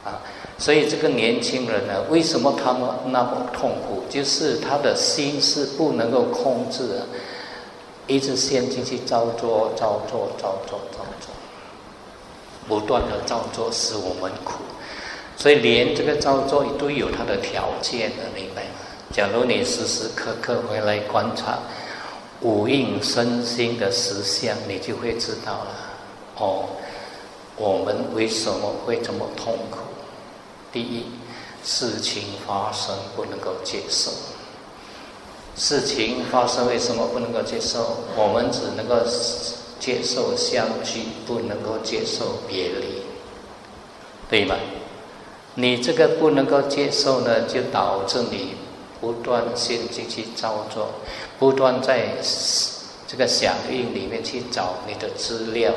[0.02, 0.16] 啊，
[0.58, 4.04] 所以这个年轻人呢，为什么他们那么痛苦？
[4.08, 7.06] 就是他的心是不能够控制的。
[8.08, 11.32] 一直陷进去造作、造作、造作、造作，
[12.66, 14.54] 不断的造作使我们苦，
[15.36, 18.70] 所以连这个造作都有它的条件的，明白吗？
[19.12, 21.60] 假如你时时刻刻回来观察
[22.40, 25.70] 五蕴身心的实相，你就会知道了。
[26.38, 26.64] 哦，
[27.56, 29.78] 我们为什么会这么痛苦？
[30.72, 31.04] 第一，
[31.62, 34.10] 事情发生不能够接受。
[35.54, 37.98] 事情发生，为什么不能够接受？
[38.16, 38.96] 我们只能够
[39.78, 43.02] 接受相聚，不能够接受别离，
[44.30, 44.56] 对吗？
[45.56, 48.54] 你这个不能够接受呢，就导致你
[48.98, 50.88] 不断陷进去造作，
[51.38, 52.16] 不断在
[53.06, 55.70] 这个响应里面去找你的资料。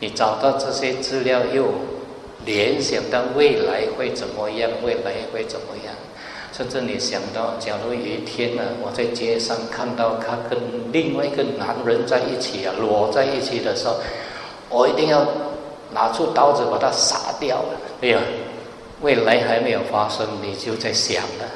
[0.00, 1.66] 你找到这些资料，又
[2.44, 4.70] 联想到未来会怎么样？
[4.82, 5.94] 未来会怎么样？
[6.52, 10.58] 甚至你想到，假如有一天呢，我在街上看到他跟
[10.92, 13.94] 另外一个男人在一起啊，裸在一起的时候，
[14.68, 15.24] 我一定要
[15.92, 17.78] 拿出刀子把他杀掉了。
[18.00, 18.20] 对呀，
[19.00, 21.46] 未来还没有发生，你就在想了，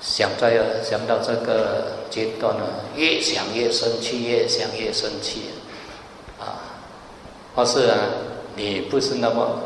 [0.00, 2.64] 想在想到这个阶段呢，
[2.96, 5.44] 越想越生气，越想越生气，
[6.38, 6.60] 啊，
[7.54, 7.96] 或是啊，
[8.54, 9.58] 你不是那么。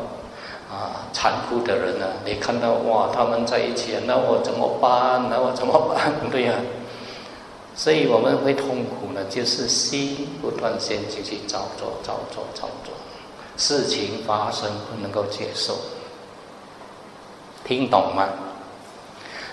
[1.23, 2.07] 残酷的人呢？
[2.25, 5.31] 你看到哇，他们在一起，那我怎么办？
[5.31, 6.13] 那我怎么办？
[6.33, 6.55] 对呀，
[7.77, 12.93] 所以我们会痛苦呢，就是心不断先进去造作、造作、造作，
[13.57, 15.77] 事情发生不能够接受，
[17.65, 18.29] 听懂吗？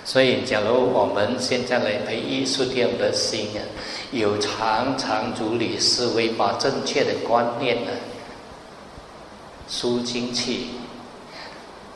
[0.03, 3.61] 所以，假如我们现在来培育出这样的心啊，
[4.09, 7.91] 有常常主理思维，把正确的观念呢
[9.67, 10.65] 输进去。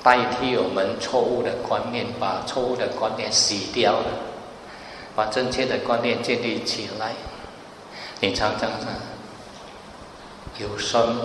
[0.04, 4.06] 代替我们错误的观念，把错误的观念洗掉了，
[5.16, 7.14] 把正确的观念建立起来。
[8.20, 8.88] 你常常呢，
[10.60, 11.18] 有生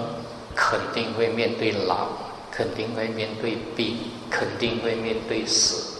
[0.54, 2.06] 肯定会面对老，
[2.52, 3.98] 肯定会面对病，
[4.30, 5.98] 肯定会面对死，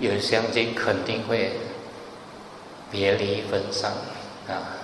[0.00, 1.52] 有相近肯定会
[2.90, 3.92] 别离分散
[4.48, 4.74] 啊。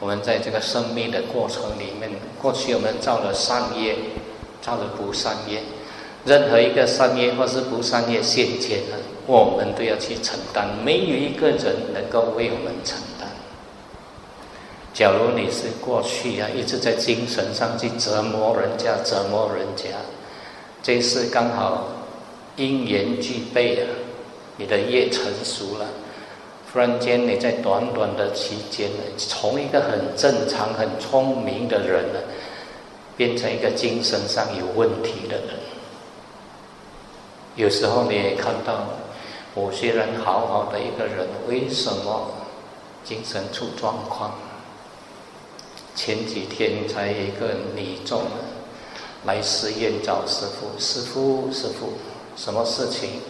[0.00, 3.96] 我们在这个生命的过程里面，过去我们造了善业，
[4.60, 5.62] 造了不善业。
[6.24, 8.96] 任何一个善业或是不善业现前呢，
[9.26, 13.28] 我们都要去承担，没有一个人能够为我们承担。
[14.94, 19.88] 假如你是过去啊，一直在精神上去折磨人家、折磨人家，
[20.82, 21.88] 这次刚好
[22.54, 23.88] 因缘具备啊，
[24.58, 25.86] 你的业成熟了，
[26.72, 32.20] 忽然间你在短短的期间呢，从一个很正常、很聪明的人呢，
[33.16, 35.48] 变成一个精神上有问题的人。
[37.56, 38.84] 有时候你也看到，
[39.54, 42.30] 某些人好好的一个人，为什么
[43.04, 44.32] 精神出状况？
[45.94, 48.22] 前几天才一个女众
[49.26, 51.92] 来寺院找师傅，师傅师傅，
[52.34, 53.20] 什么事情？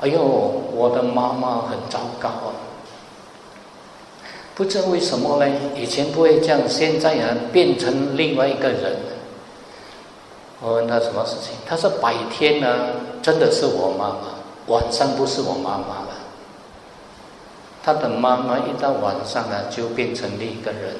[0.00, 2.54] 哎呦，我的妈妈很糟糕啊！
[4.54, 5.52] 不知为什么呢？
[5.74, 9.13] 以前不会这样，现在啊变成另外一个人。
[10.64, 11.52] 我问他什么事情？
[11.66, 12.86] 他说白天呢
[13.20, 16.08] 真的是我妈妈，晚上不是我妈妈了。
[17.82, 20.96] 他的妈妈一到晚上啊就变成另一个人。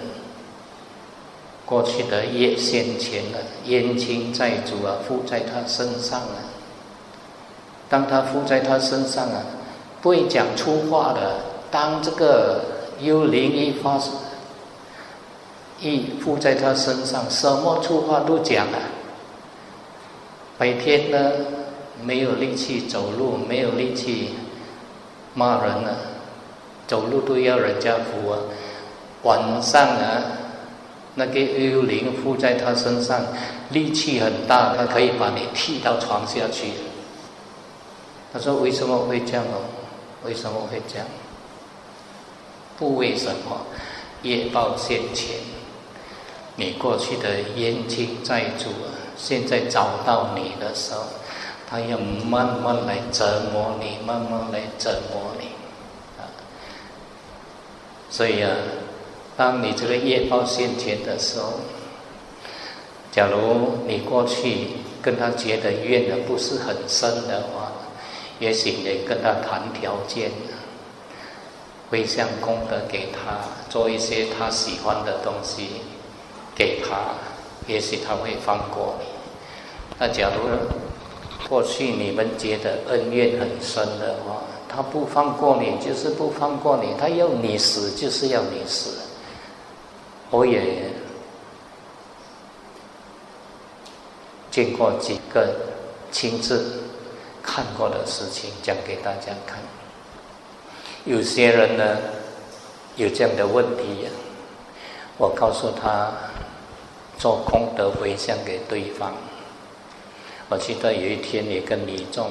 [1.64, 6.36] 过去的业先前了，冤亲债主啊，附在他身上了。
[7.88, 9.40] 当他附在他身上啊，
[10.02, 11.36] 不会讲粗话的。
[11.70, 12.60] 当这个
[13.00, 13.98] 幽灵一发
[15.80, 18.78] 一附在他身上，什么粗话都讲啊。
[20.58, 21.32] 白天呢，
[22.02, 24.30] 没有力气走路，没有力气
[25.34, 25.96] 骂人了，
[26.86, 28.38] 走路都要人家扶啊。
[29.22, 30.22] 晚上啊。
[31.16, 33.24] 那个幽灵附在他身上，
[33.70, 36.72] 力气很大，他可以把你踢到床下去。
[38.32, 39.62] 他说：“为什么会这样哦？
[40.24, 41.06] 为什么会这样？
[42.76, 43.64] 不为什么？
[44.22, 45.36] 业报现前，
[46.56, 51.00] 你过去的冤亲债主啊，现在找到你的时候，
[51.68, 55.46] 他要慢慢来折磨你，慢慢来折磨你
[56.18, 56.28] 啊。
[58.10, 58.50] 所以啊。”
[59.36, 61.54] 当你这个业报现前的时候，
[63.10, 64.68] 假如你过去
[65.02, 67.72] 跟他结的怨呢不是很深的话，
[68.38, 70.30] 也许你跟他谈条件，
[71.90, 75.82] 回向功德给他，做一些他喜欢的东西
[76.54, 77.14] 给他，
[77.66, 79.06] 也许他会放过你。
[79.98, 88.98] 那假如过去你们结的恩怨很深的话，他不放过你就是不放过你，他要你死就是要你死。
[90.30, 90.90] 我也
[94.50, 95.54] 见过几个
[96.10, 96.82] 亲自
[97.42, 99.58] 看过的事情，讲给大家看。
[101.04, 101.98] 有些人呢
[102.96, 104.08] 有这样的问题，
[105.18, 106.12] 我告诉他
[107.24, 109.14] 做功德回向给对方。
[110.50, 112.30] 我记得有一天也跟李众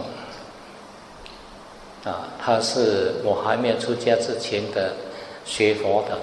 [2.03, 4.93] 啊，他是我还没有出家之前的
[5.45, 6.13] 学佛的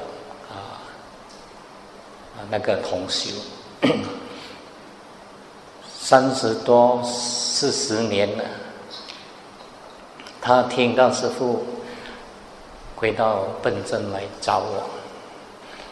[0.55, 0.79] 啊。
[2.49, 3.33] 那个同修，
[5.93, 8.45] 三十多四十年了，
[10.41, 11.65] 他听到师傅
[12.95, 14.89] 回到本镇来找我。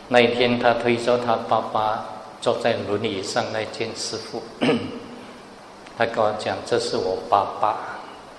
[0.07, 2.05] 那一天，他推着他爸爸
[2.41, 4.43] 坐在轮椅上来见师傅。
[5.99, 7.68] 他跟我讲：“这是我爸爸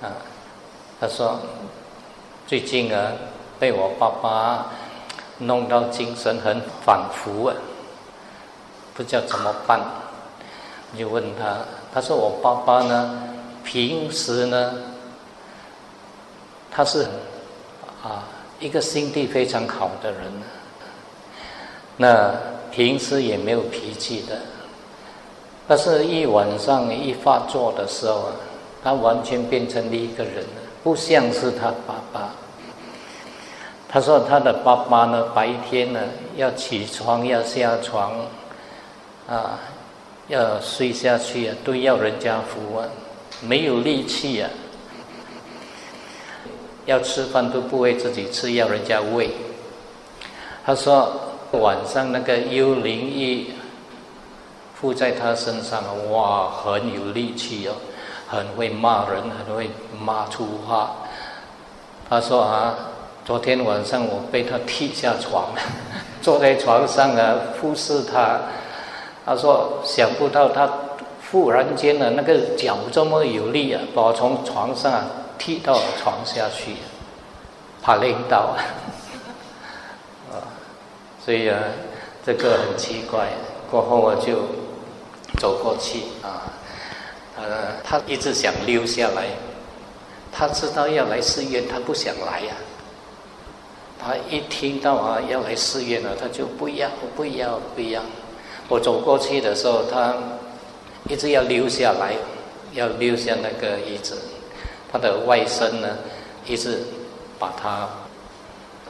[0.02, 0.16] 啊。”
[1.00, 1.40] 他说
[2.48, 3.12] ：“最近啊，
[3.60, 4.68] 被我爸爸
[5.40, 7.56] 弄到精神很反复啊。”
[8.96, 9.80] 不知道怎么办，
[10.92, 11.58] 我就问他，
[11.94, 13.24] 他说我爸爸呢，
[13.64, 14.74] 平时呢，
[16.70, 17.04] 他是
[18.04, 18.28] 啊
[18.60, 20.20] 一个心地非常好的人，
[21.96, 22.34] 那
[22.80, 24.38] 平时也没有脾气的，
[25.68, 28.32] 但是一晚上一发作的时候啊，
[28.82, 32.34] 他完全变成另一个人了，不像是他爸爸。
[33.90, 36.00] 他说他的爸爸呢，白天呢
[36.38, 38.14] 要起床要下床。
[39.28, 39.60] 啊，
[40.30, 42.88] 要睡下去啊，都要人家扶啊，
[43.42, 44.50] 没有力气啊。
[46.86, 49.32] 要吃饭都不会自己吃，要人家喂。
[50.66, 51.14] 他说
[51.52, 53.54] 晚上那个幽灵一
[54.76, 57.74] 附在他身上，哇，很有力气哦，
[58.28, 59.70] 很会骂人，很会
[60.00, 60.92] 骂粗话。
[62.10, 62.76] 他说啊，
[63.26, 65.48] 昨天晚上我被他踢下床，
[66.22, 68.40] 坐在床上啊，忽视他。
[69.26, 70.68] 他说：“想不到他
[71.32, 75.04] 忽然间的那个脚这么有力啊，把我从床上
[75.38, 76.78] 踢到床下去，
[77.82, 78.58] 怕累到啊。
[81.30, 81.60] 所以啊，
[82.26, 83.28] 这个很奇怪。
[83.70, 84.48] 过后我就
[85.40, 86.42] 走过去啊，
[87.38, 89.28] 呃，他一直想溜下来，
[90.32, 92.56] 他知道要来寺院，他不想来呀。
[94.04, 98.02] 他一听到啊要来寺院了，他就不要不要不要。
[98.68, 100.16] 我走过去的时候，他
[101.08, 102.16] 一直要溜下来，
[102.74, 104.18] 要溜下那个椅子。
[104.92, 105.90] 他的外甥呢，
[106.48, 106.80] 一直
[107.38, 107.88] 把他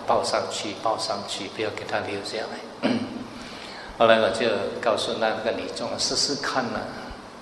[0.10, 2.90] 抱上去，抱上去，不要给他留下来。
[4.00, 4.48] 后来我就
[4.82, 6.80] 告诉那个女众，试试看呢，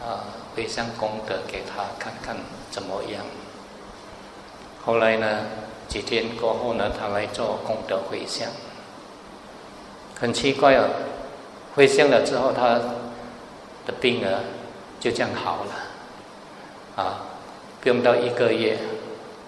[0.03, 2.35] 啊，回向功德给他看看
[2.69, 3.23] 怎么样。
[4.83, 5.45] 后来呢？
[5.87, 8.49] 几天过后呢，他来做功德回向。
[10.19, 10.83] 很奇怪啊，
[11.73, 12.73] 回向了之后，他
[13.85, 14.41] 的病啊
[14.99, 17.23] 就这样好了，啊，
[17.79, 18.77] 不用到一个月，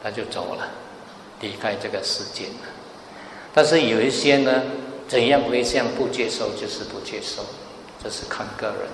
[0.02, 0.70] 他就走了，
[1.42, 2.79] 离开这个世界了。
[3.54, 4.62] 但是有一些呢，
[5.08, 7.44] 怎样回向不接受就是不接受，
[8.04, 8.88] 这是看个人。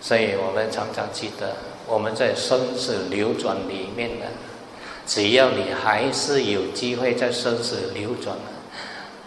[0.00, 1.54] 所以我们常常记得，
[1.86, 4.26] 我们在生死流转里面呢。
[5.04, 8.36] 只要你还是有机会在生死流转，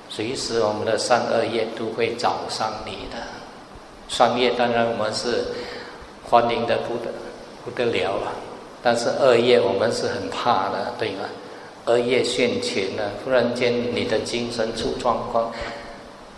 [0.09, 3.17] 随时我们的善恶业都会找上你的。
[4.07, 5.43] 善业当然我们是
[6.23, 7.11] 欢迎的不得
[7.65, 8.31] 不得了了，
[8.81, 11.25] 但是恶业我们是很怕的，对吗？
[11.85, 15.51] 恶业现前呢，忽然间你的精神出状况，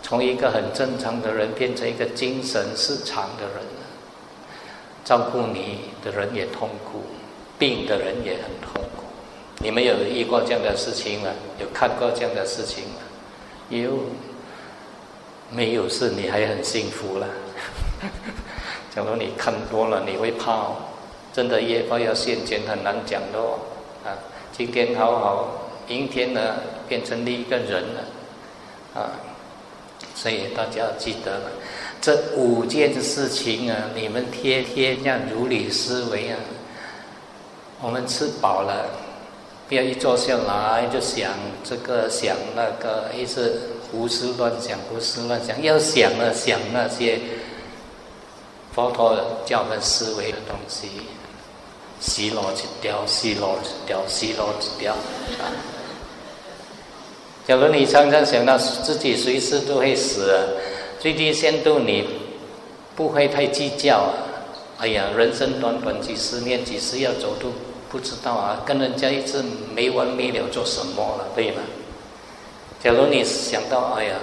[0.02, 3.64] 从一个很正常的人变成一个精神失常的人
[5.04, 7.00] 照顾你的人也痛苦，
[7.58, 9.04] 病的人也很痛苦。
[9.60, 11.28] 你们有遇过这样的事情吗？
[11.58, 13.00] 有看过这样的事情吗？
[13.70, 14.00] 有，
[15.50, 17.26] 没有事你还很幸福了。
[18.94, 20.72] 假如你看多了，你会怕，
[21.32, 23.58] 真的业报要现前很难讲的哦。
[24.52, 25.48] 今天好好，
[25.86, 26.56] 明天呢
[26.88, 29.12] 变成另一个人了，啊，
[30.14, 31.40] 所以大家要记得，
[32.00, 36.38] 这五件事情啊，你们天天要如理思维啊。
[37.80, 38.86] 我们吃饱了。
[39.68, 41.30] 不要一坐下来就想
[41.62, 43.60] 这个想那个，一直
[43.92, 47.20] 胡思乱想，胡思乱想，要想了想那些
[48.72, 50.88] 佛陀教我们思维的东西，
[52.00, 55.50] 西罗一掉，西罗一掉，西罗一条啊！
[57.46, 60.38] 假如你常常想到自己随时都会死啊，
[61.00, 62.06] 最低限度你
[62.94, 64.14] 不会太计较啊！
[64.78, 67.50] 哎呀，人生短短几十年，几时要走都。
[67.90, 69.42] 不知道啊，跟人家一直
[69.74, 71.62] 没完没了做什么了，对吗？
[72.84, 74.14] 假如你想到，哎呀，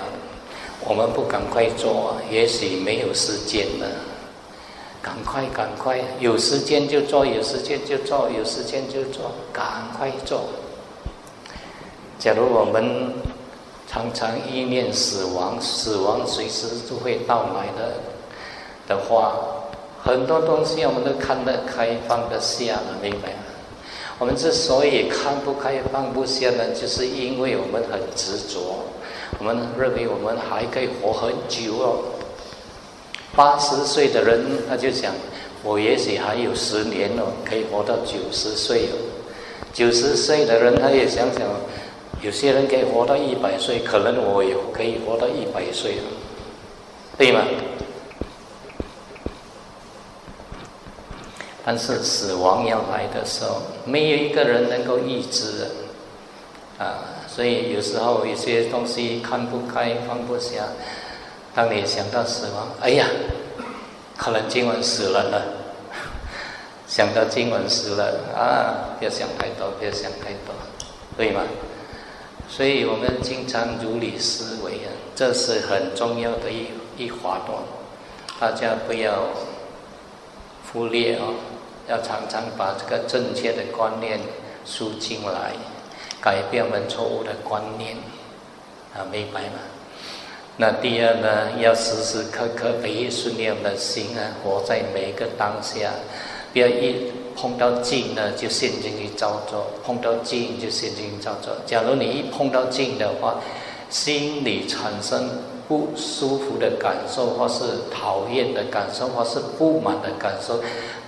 [0.87, 3.87] 我们不赶快做，也许没有时间了。
[5.05, 9.63] 赶快，赶快，有时间就做，有时间就做，有时间就做，赶
[9.95, 10.45] 快做。
[12.17, 13.13] 假如我们
[13.87, 17.97] 常常意念死亡，死亡随时都会到来的
[18.87, 19.35] 的话，
[20.03, 23.45] 很多东西我们都看得开放得下了，明白吗？
[24.17, 28.79] 我们之所以看不开、放不下呢，就是因为我们很执着，
[29.37, 31.99] 我们认为我们还可以活很久哦。
[33.35, 35.13] 八十岁的人他就想，
[35.61, 38.95] 我也许还有十年哦，可以活到九十岁哦。
[39.73, 41.41] 九十岁的人他也想想，
[42.21, 46.03] 有些人可以活到一百岁，可能我也可以活到一百岁了，
[47.17, 47.41] 对吗？
[51.65, 57.03] 但是死亡要来的时候，没有一个人能够预知的啊！
[57.27, 60.63] 所以有时候有些东西看不开、放不下。
[61.55, 63.07] 当你想到死亡，哎呀，
[64.17, 65.41] 可能今晚死了呢。
[66.85, 70.53] 想到今晚死了啊，不要想太多，不要想太多，
[71.17, 71.41] 对吗？
[72.49, 77.57] 所以我们经常如理思维啊，这是很重要的一一滑段，
[78.39, 79.23] 大家不要
[80.71, 81.33] 忽略哦。
[81.87, 84.19] 要常常把这个正确的观念
[84.65, 85.53] 输进来，
[86.19, 87.95] 改变我们错误的观念，
[88.93, 89.59] 啊，明白吗？
[90.57, 95.91] 那第二呢，要时时刻刻培育训练我们的心啊，活在每一个当下，
[96.53, 101.53] 不要一碰到境呢就陷进去造作，碰到境就陷进去造作。
[101.65, 103.35] 假如你一碰到境的话，
[103.89, 105.29] 心里产生
[105.67, 110.61] 不舒服的感受，或是讨厌的感受，或是不满的感受。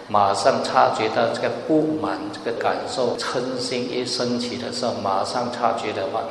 [0.09, 6.23] 马上察觉到这个不满，这个感受嗔心一升起的时候，马上察觉的话，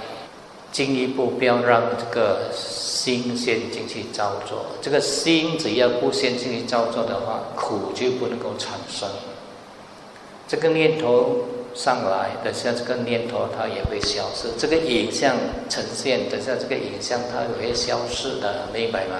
[0.77, 4.67] 进一步不要让这个心先进去造作。
[4.83, 9.09] 这个心只要不先进去造作的话，苦就不能够产生。
[10.47, 11.37] 这个念头
[11.75, 14.49] 上来，等下这个念头它也会消失。
[14.59, 15.35] 这个影像
[15.71, 19.17] 呈现，等下这个影像它也会消失的，明白吗？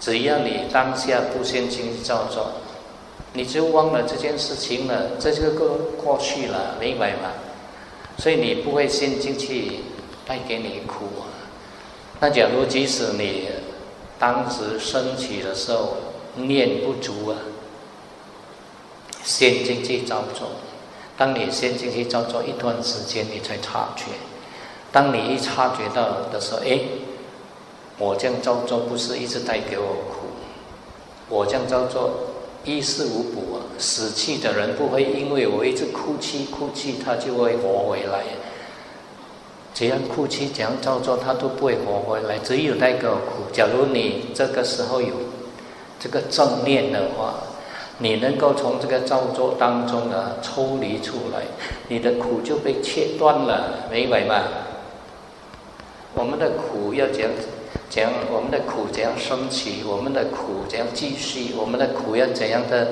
[0.00, 2.52] 只要你当下不先进去造作。
[3.34, 7.32] 你就忘了这件事情了，这就过过去了，明白吗？
[8.18, 9.80] 所以你不会陷进去
[10.26, 11.26] 带给你苦啊。
[12.20, 13.48] 那假如即使你
[14.18, 15.96] 当时升起的时候
[16.36, 17.36] 念不足啊，
[19.22, 20.48] 陷进去造作，
[21.16, 24.04] 当你陷进去造作一段时间，你才察觉。
[24.92, 26.80] 当你一察觉到的时候，哎，
[27.98, 30.28] 我这样造作不是一直带给我苦，
[31.28, 32.10] 我这样造作
[32.64, 33.63] 一事无补啊。
[33.78, 38.24] 死去的人不会因为我一直哭泣哭泣，他就会活回来。
[39.72, 42.38] 怎样哭泣，怎样造作，他都不会活回来。
[42.38, 43.50] 只有那个苦。
[43.52, 45.08] 假如你这个时候有
[45.98, 47.34] 这个正念的话，
[47.98, 51.42] 你能够从这个造作当中呢抽离出来，
[51.88, 54.42] 你的苦就被切断了，明白吗？
[56.14, 57.28] 我们的苦要讲
[57.90, 62.88] 讲我们的苦怎样升起，我们的苦怎样继续，我们的苦要怎样的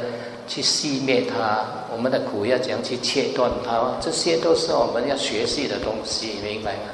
[0.53, 6.91] 去熄灭它，我们的苦要怎样去切断它，这些都是我们要学习的东西，明白吗？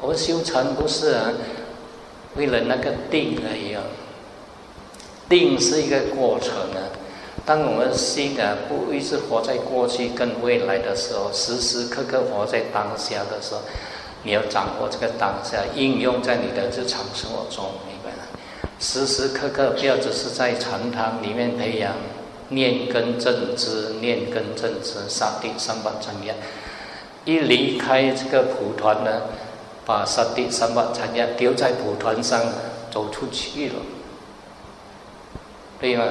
[0.00, 1.32] 我们修禅不是啊，
[2.36, 3.82] 为了那个定而已啊，
[5.28, 6.86] 定是一个过程啊。
[7.44, 13.60] 当我们心啊不一直活在过去跟未来的时候，时时刻刻活在当下的时候。
[14.26, 17.66] 你要掌握这个当下，应用在你的日常生活中，
[18.78, 21.94] 时时刻刻不要只是在禅堂里面培养
[22.50, 26.34] 念根正知、念根正知、杀地三宝禅呀。
[27.24, 29.22] 一离开这个蒲团呢，
[29.86, 32.40] 把杀地三宝禅呀丢在蒲团上，
[32.90, 33.74] 走出去了，
[35.80, 36.04] 对吗？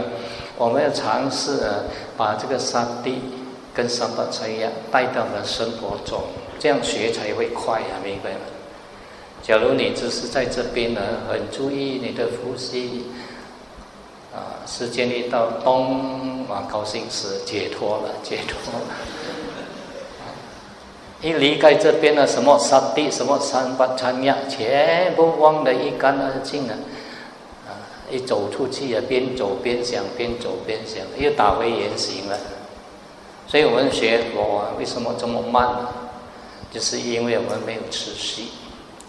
[0.58, 1.86] 我们要尝试啊，
[2.18, 3.20] 把这个杀地
[3.74, 6.24] 跟三宝禅呀带到了生活中。
[6.58, 8.39] 这样学才会快呀，明白吗？
[9.44, 12.24] 假如你只是在这边呢，很注意你的。
[12.41, 13.04] 呼吸，
[14.34, 18.86] 啊，时间一到，咚，啊，高兴死，解脱了，解脱了。
[21.22, 26.74] 一离开这边呢，什么沙地，什么三八参呀，全部忘得一干二净了。
[27.68, 27.76] 啊，
[28.10, 32.39] 一走出去啊，边走边想，边走边想，又打回原形了。
[33.46, 35.89] 所以我们学佛为什么这么慢呢？
[36.72, 38.46] 就是因为我们没有持续，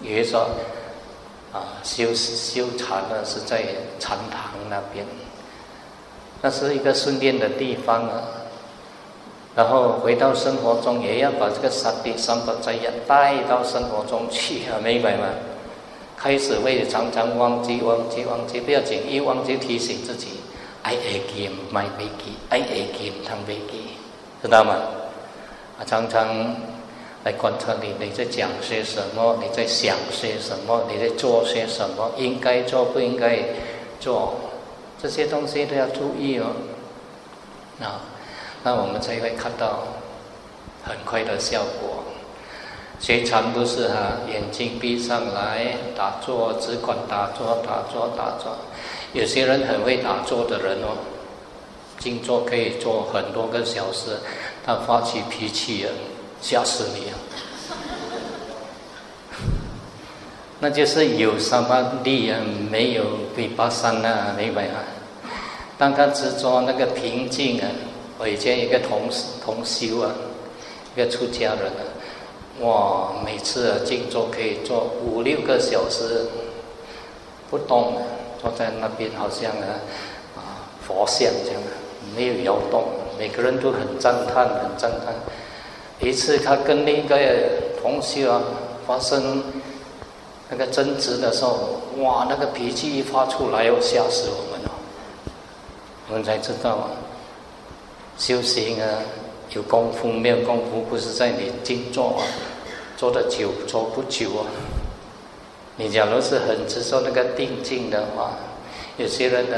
[0.04, 0.50] 比如说，
[1.50, 3.64] 啊，修修禅呢是在
[3.98, 5.06] 禅堂那边，
[6.42, 8.22] 那是一个训练的地方啊。
[9.56, 15.24] 然后回到生活中，也要把这个三谛三宝斋要带到生活中去啊，明白吗？
[16.18, 20.40] 开始会常常忘记忘记忘记，不要紧，一忘记提醒自己
[20.82, 23.96] ，I again my baby，I again 汤 baby，
[24.42, 24.74] 知道吗？
[25.78, 26.73] 啊，常常。
[27.24, 29.38] 来观察你，你在讲些什么？
[29.40, 30.84] 你在想些什么？
[30.92, 32.12] 你在做些什么？
[32.18, 33.38] 应该做不应该
[33.98, 34.34] 做？
[35.02, 36.52] 这些东西都要注意哦。
[37.80, 38.00] 啊，
[38.62, 39.84] 那我们才会看到
[40.84, 42.04] 很快的效果。
[43.00, 48.54] 学禅不是哈，眼睛闭上来打坐，只管打坐，打坐，打坐。
[49.14, 50.96] 有些人很会打坐的人哦，
[51.98, 54.18] 静坐可以坐很多个小时，
[54.64, 55.90] 他发起脾气了。
[56.44, 57.16] 吓死你啊！
[60.60, 62.38] 那就是有三八地啊，
[62.70, 64.80] 没有尾巴山啊，明白吗？
[65.78, 67.68] 当他执着那个平静啊，
[68.18, 69.08] 我以前一个同
[69.42, 70.12] 同修啊，
[70.94, 71.80] 一个出家人啊，
[72.60, 76.26] 哇，每次啊静坐可以坐五六个小时，
[77.48, 78.02] 不动，
[78.38, 79.80] 坐在那边好像啊
[80.36, 81.62] 啊佛像这样，
[82.14, 82.84] 没有摇动，
[83.18, 85.14] 每个人都很赞叹，很赞叹。
[86.00, 87.16] 一次，他跟另一个
[87.80, 88.42] 同学啊
[88.86, 89.42] 发生
[90.50, 94.70] 那个争执的时候，哇，那个脾气一发出来，要吓死我们了。
[96.08, 96.90] 我们才知道啊，
[98.18, 98.88] 修行啊，
[99.50, 102.22] 有功夫没有功夫，不是在你静坐啊，
[102.96, 104.46] 坐的久坐不久啊。
[105.76, 108.32] 你假如是很执着那个定静的话，
[108.96, 109.56] 有些人呢，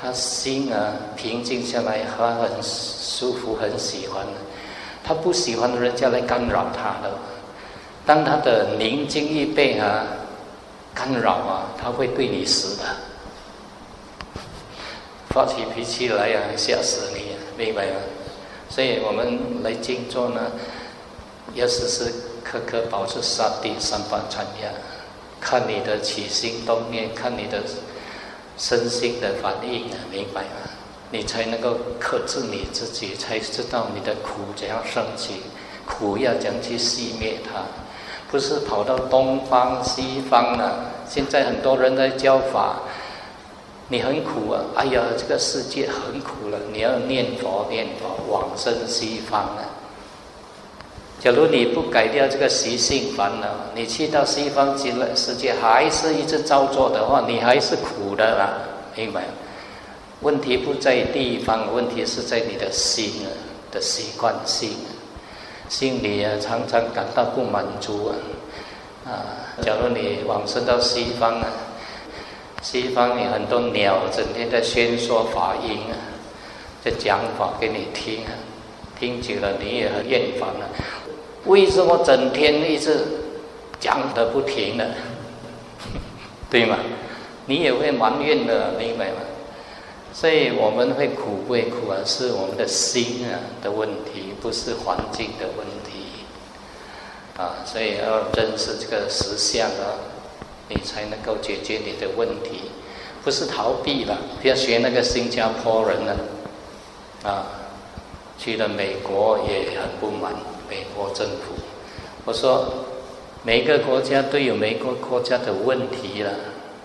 [0.00, 4.32] 他心啊平静下来，他很舒服，很喜欢的。
[5.04, 7.18] 他不喜欢人家来干扰他的，
[8.06, 10.06] 当他的宁静一被啊
[10.94, 12.84] 干扰啊，他会对你死的，
[15.30, 17.96] 发起脾气来呀，吓死你，明白吗？
[18.68, 20.52] 所以我们来静坐呢，
[21.54, 24.70] 要时时刻刻保持杀地三八禅呀，
[25.40, 27.62] 看你的起心动念，看你的
[28.56, 30.71] 身心的反应，明白吗？
[31.12, 35.42] 你才能够克制你自己，才知道你的苦怎样升起，
[35.86, 37.60] 苦要怎样去熄灭它，
[38.30, 40.90] 不是跑到东方西方了。
[41.06, 42.80] 现在很多人在教法，
[43.88, 44.64] 你很苦啊！
[44.74, 49.68] 哎呀，这个世界很苦了，你要念佛念佛，往生西方啊！
[51.20, 58.54] 假如你不改掉这个习性烦恼，你去到西方极乐世界还是一直照做的话，你还是苦的啦，
[58.96, 59.24] 明白？
[60.22, 63.28] 问题不在地方，问题是在你的心啊
[63.70, 64.70] 的习惯性，
[65.68, 68.14] 心里啊常常感到不满足啊。
[69.04, 69.12] 啊，
[69.60, 71.48] 假如你往生到西方啊，
[72.62, 75.94] 西方有很多鸟整天在宣说法音啊，
[76.84, 78.30] 在讲法给你听啊，
[79.00, 80.68] 听久了你也很厌烦了。
[81.46, 83.00] 为什么整天一直
[83.80, 84.84] 讲的不停呢？
[86.48, 86.78] 对吗？
[87.46, 89.16] 你也会埋怨的，明白吗？
[90.12, 91.98] 所以我们会苦归苦啊？
[92.04, 96.26] 是我们的心啊的问题，不是环境的问题
[97.36, 97.64] 啊。
[97.64, 99.98] 所以要认识这个实相啊，
[100.68, 102.70] 你才能够解决你的问题，
[103.24, 104.18] 不是逃避了。
[104.40, 106.14] 不要学那个新加坡人呢，
[107.24, 107.46] 啊，
[108.38, 110.32] 去了美国也很不满。
[110.68, 111.52] 美国政府，
[112.24, 112.66] 我说
[113.42, 116.30] 每个国家都有每个国家的问题了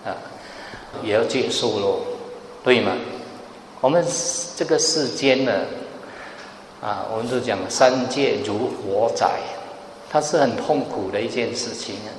[0.04, 0.16] 啊，
[1.02, 2.00] 也要接受喽，
[2.62, 2.92] 对吗？
[3.80, 4.04] 我们
[4.56, 5.52] 这个世间呢，
[6.80, 9.38] 啊，我们都讲三界如火宅，
[10.10, 12.10] 它是很痛苦的一件事情啊，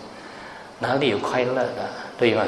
[0.80, 2.46] 哪里有快乐的，对吗？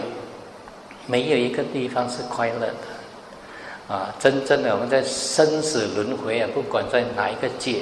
[1.08, 4.16] 没有一个地方是快乐的啊！
[4.20, 7.82] 真正的我们在生死轮回啊，不管在哪一个界。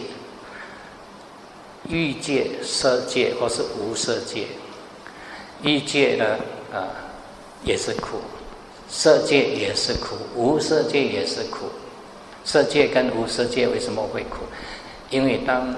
[1.87, 4.45] 欲界、色界或是无色界，
[5.61, 6.25] 欲界呢
[6.73, 6.87] 啊
[7.63, 8.19] 也是苦，
[8.89, 11.67] 色界也是苦，无色界也是苦。
[12.43, 14.37] 色界跟无色界为什么会苦？
[15.09, 15.73] 因为当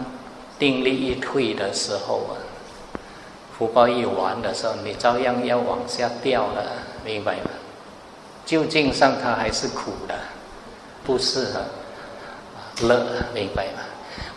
[0.57, 2.34] 定力一退的时候啊，
[3.57, 6.64] 福报一完的时候，你照样要往下掉了，
[7.05, 7.51] 明白吗？
[8.45, 10.16] 究竟上它还是苦的，
[11.03, 11.66] 不是啊
[12.82, 13.82] 乐，明白吗？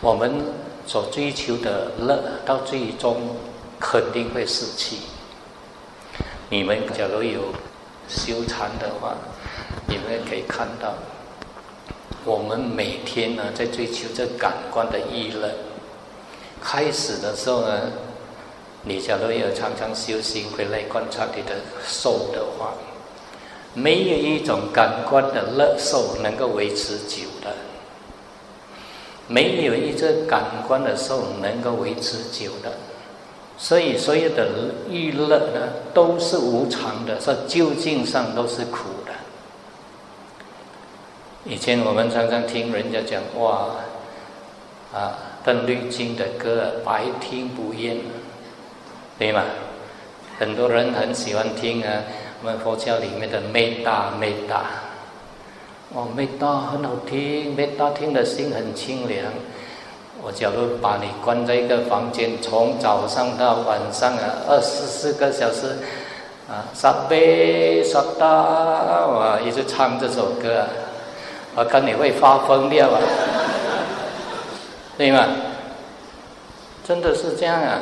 [0.01, 0.43] 我们。
[0.87, 3.17] 所追求的乐，到最终
[3.81, 4.97] 肯定会失去。
[6.51, 7.41] 你们假如有
[8.09, 9.15] 修禅的话，
[9.87, 10.95] 你们可以看到，
[12.25, 15.51] 我们每天呢在追求这感官的娱乐。
[16.63, 17.91] 开始的时候呢，
[18.83, 22.75] 你假如有常常修行回来观察你的受的话，
[23.75, 27.55] 没有一种感官的乐受能够维持久的。
[29.27, 32.73] 没有一只感官的受能够维持久的，
[33.57, 34.49] 所以所有的
[34.91, 39.13] 娱乐呢都是无常的，在究竟上都是苦的。
[41.45, 43.77] 以前我们常常听人家讲哇，
[44.93, 47.99] 啊邓丽君的歌百听不厌，
[49.19, 49.43] 对吗？
[50.39, 52.03] 很多人很喜欢听啊，
[52.43, 54.65] 我们佛教里面的美大美大。
[55.95, 59.33] 哦，没大很好听，没大听的心很清凉。
[60.27, 65.77] 我假如把你关在一个房间，从早上到晚上啊，二十四个小时，
[66.49, 68.27] 啊，沙贝沙达，
[69.07, 70.65] 我，一直唱这首歌，
[71.55, 72.99] 我看你会发疯掉啊，
[74.97, 75.29] 对吗？
[76.83, 77.81] 真的是这样啊，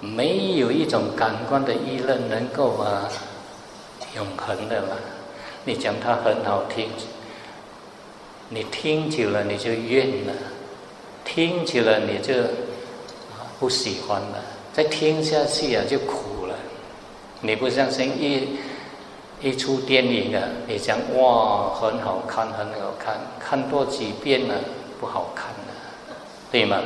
[0.00, 3.08] 没有一种感官的娱乐能够啊
[4.14, 4.88] 永恒的嘛。
[5.64, 6.88] 你讲它很好听。
[8.50, 10.32] 你听久了你就厌了，
[11.36, 12.32] 听起来你就
[13.60, 16.54] 不喜欢了，再听下去啊就苦了。
[17.42, 18.56] 你不相信一
[19.42, 24.54] 一出电影啊，你讲哇很好看很好看，看多几遍了
[24.98, 26.16] 不好看了，
[26.50, 26.80] 对吗？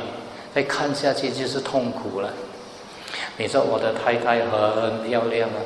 [0.53, 2.33] 再看下去就是痛苦了。
[3.37, 5.63] 你说我的太太很漂亮啊。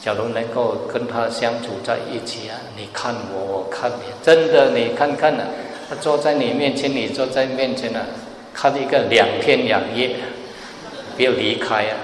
[0.00, 5.42] 假如能够跟他相处在一起啊，你看我，我看你，真的，你看看呢，
[5.90, 7.98] 他坐在你面前，你坐在面前呢，
[8.54, 10.14] 看一个两天两夜，
[11.16, 11.96] 不要离开啊！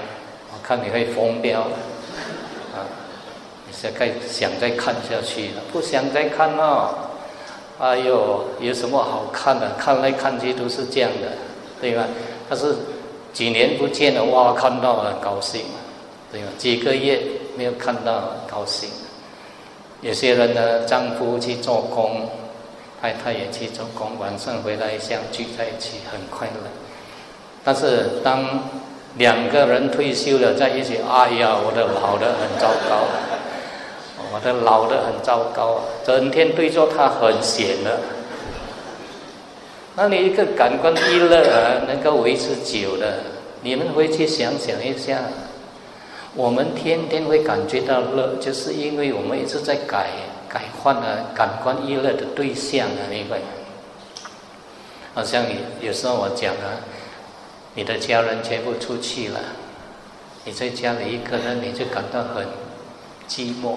[0.51, 1.61] 我看你会疯掉
[2.75, 2.83] 啊！
[3.65, 7.11] 你现在想再看下去了，不想再看了。
[7.79, 9.71] 哎呦，有什么好看的？
[9.79, 11.29] 看来看去都是这样的，
[11.79, 12.03] 对吧？
[12.49, 12.75] 但是
[13.31, 15.61] 几年不见了，哇，看到了，高兴。
[16.29, 16.47] 对吧？
[16.57, 17.21] 几个月
[17.55, 18.89] 没有看到，高兴。
[20.01, 22.29] 有些人呢，丈夫去做工，
[23.01, 26.69] 太太也去做工，晚上回来相聚在一起，很快乐。
[27.63, 28.43] 但是当
[29.17, 33.05] 两个人退休了在一起，哎呀，我的老的很糟糕，
[34.33, 37.99] 我的老的很糟糕，整天对着他很闲的。
[39.95, 43.19] 那你一个感官一乐啊，能够维持久的，
[43.61, 45.19] 你们回去想想一下。
[46.35, 50.09] 我们天天会感觉到乐，就是因为我们一直在改
[50.57, 53.37] 改换了，感官娱乐的对象啊，明白？
[55.13, 56.81] 好像有有时候我讲啊，
[57.75, 59.39] 你的家人全部出去了，
[60.45, 62.47] 你在家里一个人，你就感到很
[63.29, 63.75] 寂寞，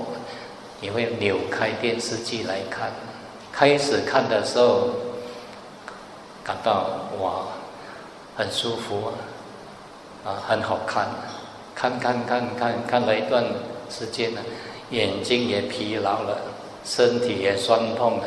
[0.81, 2.91] 你会扭开电视机来看。
[3.53, 4.89] 开始看的时候，
[6.43, 7.43] 感到哇，
[8.39, 9.12] 很舒服
[10.24, 11.09] 啊，啊，很好看。
[11.74, 13.45] 看看看看看了一段
[13.91, 14.41] 时间了，
[14.91, 16.39] 眼睛也疲劳了，
[16.85, 18.24] 身体也酸痛了，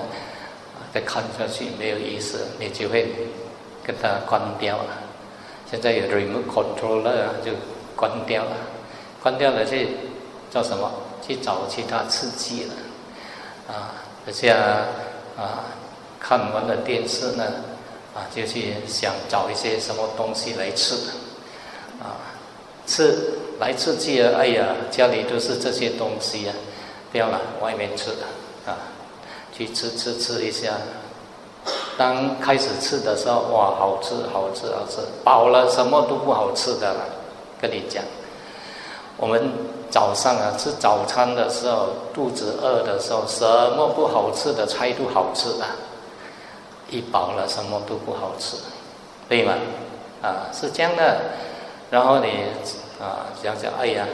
[0.93, 3.07] 再看下去没有意思，你就会
[3.83, 4.85] 跟它关掉了。
[5.69, 7.51] 现在有 remote controller 就
[7.95, 8.51] 关掉了，
[9.21, 9.89] 关掉了去
[10.51, 10.91] 叫什么？
[11.25, 12.73] 去找其他刺激了，
[13.73, 13.95] 啊，
[14.29, 14.57] 像
[15.37, 15.63] 啊
[16.19, 17.45] 看完了电视呢，
[18.13, 20.95] 啊就去想找一些什么东西来吃，
[22.01, 22.19] 啊
[22.85, 24.33] 吃来刺激啊！
[24.35, 26.53] 哎呀，家里都是这些东西啊，
[27.13, 28.27] 不要了，外面吃了，
[29.53, 30.73] 去吃吃吃一下。
[31.97, 37.05] 当开始吃的时候，哇，好吃，好吃，好吃，饱了，什么都不好吃的了。
[37.61, 38.03] 跟你讲，
[39.15, 39.49] 我们
[39.89, 43.45] 早上啊吃早餐的时候，肚子饿的时候，什
[43.77, 45.65] 么不好吃的菜都好吃的，
[46.89, 48.57] 一饱了，什么都不好吃，
[49.29, 49.53] 对吗？
[50.21, 51.21] 啊，是这样的。
[51.91, 52.27] 然后你
[52.99, 54.07] 啊想想，哎呀，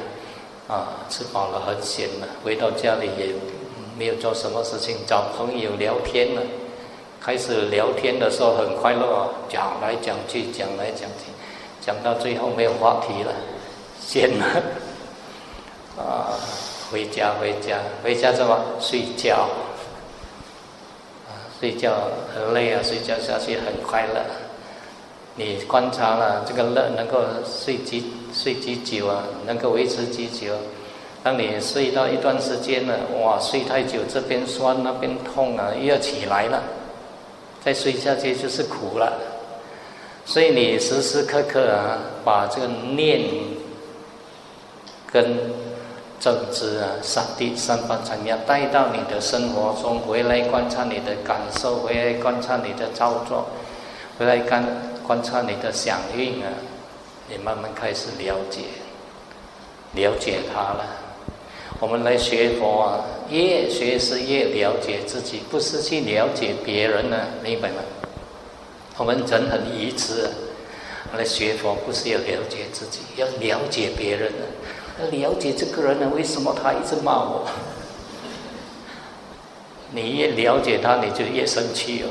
[0.68, 3.34] 啊吃饱了很闲了，回到家里也
[4.00, 6.41] 没有做什么事情，找朋友聊天了。
[7.20, 11.30] 开始聊天的时候很快乐啊，讲来讲去，讲来讲去，
[11.86, 13.34] 讲到最后没有话题了，
[14.00, 14.45] 闲了，
[15.97, 16.32] 啊，
[16.89, 19.50] 回家回家回家怎么睡觉？
[21.28, 21.91] 啊，睡觉
[22.34, 24.24] 很累啊，睡觉下去很快乐。
[25.36, 29.26] 你观察了这个乐能够睡几睡几久啊？
[29.45, 30.54] 能够维持几久？
[31.24, 36.63] 当你睡到一段时间了，哇，睡太久这边酸那边痛啊，又要起来了。
[37.61, 39.20] 再睡下去就是苦了，
[40.26, 43.20] 所以你时时刻刻啊，把这个念
[45.11, 45.38] 跟
[46.22, 53.45] 正知啊、三谛三法禅要带到你的生活中，回来观察你的感受，回来观察你的操作，
[54.17, 54.63] 回来观
[55.05, 56.47] 观察你的响应啊，
[57.28, 58.61] 你慢慢开始了解，
[59.93, 60.86] 了解它了。
[61.80, 67.76] 我们来学佛啊，越学是越了解自己，不是去了解别人呢，明白吗？
[68.97, 70.30] 我们人很愚痴，
[71.15, 74.45] 来学佛不是要了解自己，要了解别人呢，
[74.99, 77.45] 要了解这个人呢，为什么他一直骂我？
[79.91, 82.07] 你越了解他，你就越生气哦，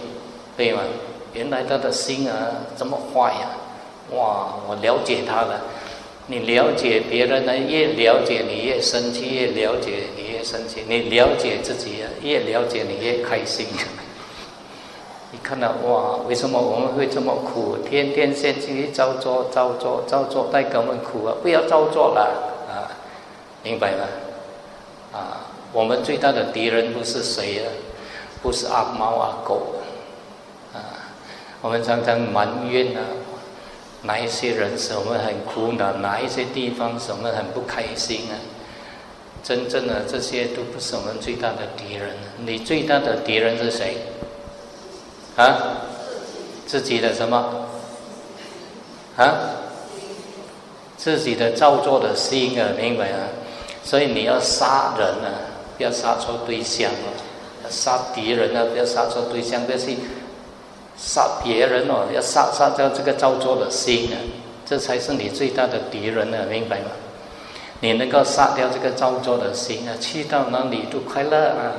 [0.56, 0.80] 对吗？
[1.34, 2.36] 原来他的心啊
[2.76, 3.50] 这么坏呀，
[4.12, 5.60] 哇，我了解他了。
[6.30, 10.84] 你了解别人呢，越了解你越生气，越了解你越生气。
[10.86, 13.66] 你了解自己，越了解你越开心。
[15.32, 17.78] 你看到哇，为什么我们会这么苦？
[17.88, 21.34] 天天先去照做、照做、照做，带给我们苦啊！
[21.42, 22.20] 不要照做了
[22.68, 22.92] 啊，
[23.62, 24.04] 明白吗？
[25.12, 27.72] 啊，我们最大的敌人不是谁啊？
[28.42, 29.76] 不是阿猫阿狗
[30.74, 30.76] 啊！
[31.62, 33.00] 我们常常埋怨啊。
[34.02, 35.92] 哪一些人使我们很苦恼？
[35.94, 38.34] 哪一些地方使我们很不开心啊？
[39.42, 42.10] 真正的这些都不是我们最大的敌人。
[42.44, 43.96] 你最大的敌人是谁？
[45.36, 45.78] 啊？
[46.66, 47.66] 自己的什么？
[49.16, 49.34] 啊？
[50.96, 53.28] 自己的造作的心啊，明白啊？
[53.84, 55.30] 所以你要杀人啊，
[55.76, 57.08] 不要杀错对象啊！
[57.70, 59.96] 杀敌人啊，不要杀错对象，不要去。
[60.98, 64.18] 杀别人哦，要杀杀掉这个造作的心啊，
[64.66, 66.90] 这才是你最大的敌人呢，明白吗？
[67.80, 71.72] 你能够杀掉这个造作的心啊，去到哪里都快乐啊。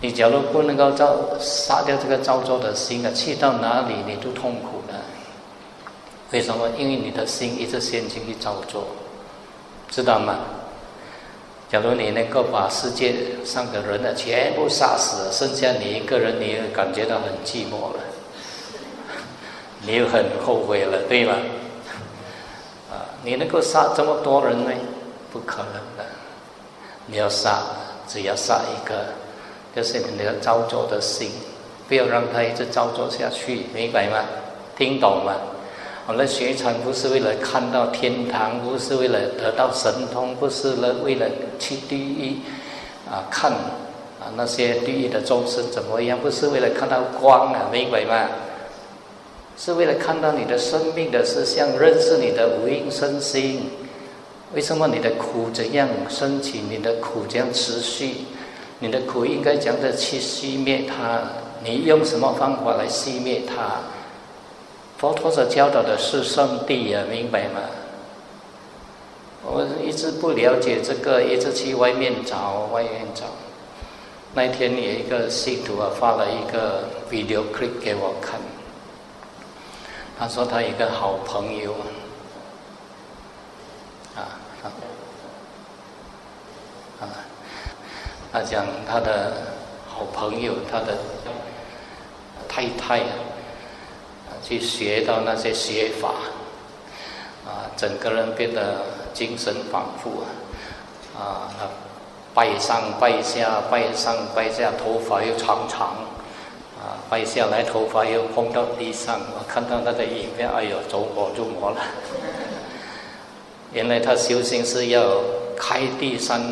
[0.00, 4.94] 你假如不能够造杀掉这个造作的心啊，去到哪里你都痛苦的。
[6.30, 6.68] 为什么？
[6.76, 8.84] 因为你的心一直陷进去造作，
[9.88, 10.38] 知道吗？
[11.74, 13.12] 假如你能够把世界
[13.44, 18.00] 上的人呢全部杀死，剩下你一个人，你又感觉到很寂寞了，
[19.82, 21.34] 你又很后悔了，对吗？
[22.92, 24.70] 啊，你能够杀这么多人呢？
[25.32, 26.04] 不可能的。
[27.06, 27.64] 你要杀，
[28.06, 29.06] 只要杀一个，
[29.74, 31.32] 就是你的造作的心，
[31.88, 34.20] 不要让他一直造作下去，明白吗？
[34.78, 35.34] 听懂吗？
[36.06, 41.26] 我们学禅不是为了看到天堂，不是为了得到神通，不是了为了
[41.58, 42.36] 去地狱
[43.10, 46.18] 啊看啊那些地狱的众生怎么样？
[46.18, 48.28] 不是为了看到光啊，明白吗？
[49.56, 53.70] 是为了看到你的生命的实相，认识你的无因身心。
[54.52, 56.60] 为什么你的苦怎样升起？
[56.68, 58.26] 你的苦怎样持续？
[58.80, 61.22] 你的苦应该讲的去熄灭它？
[61.64, 63.80] 你用什么方法来熄灭它？
[65.04, 67.60] 佛陀所教导的是圣地啊，明白吗？
[69.42, 73.26] 我一直不了解这个，一直去外面找，外面找。
[74.32, 78.40] 那天有一个信徒啊，发了一个 video clip 给我看。
[80.18, 81.74] 他说他一个好朋友
[84.16, 84.72] 啊，啊，
[87.02, 87.04] 啊，
[88.32, 89.34] 他讲他的
[89.86, 90.96] 好朋友，他的
[92.48, 93.12] 太太啊，
[94.44, 96.10] 去学到那些学法，
[97.44, 98.82] 啊，整个人变得
[99.12, 100.20] 精神恍惚
[101.18, 101.66] 啊，啊，
[102.34, 105.96] 拜上拜下，拜上拜下，头发又长长。
[106.76, 111.80] 啊，掰下来头发又碰到地上，我看到他的影片，哎呦，走火入魔了。
[113.72, 115.18] 原来他修行是要
[115.56, 116.42] 开第三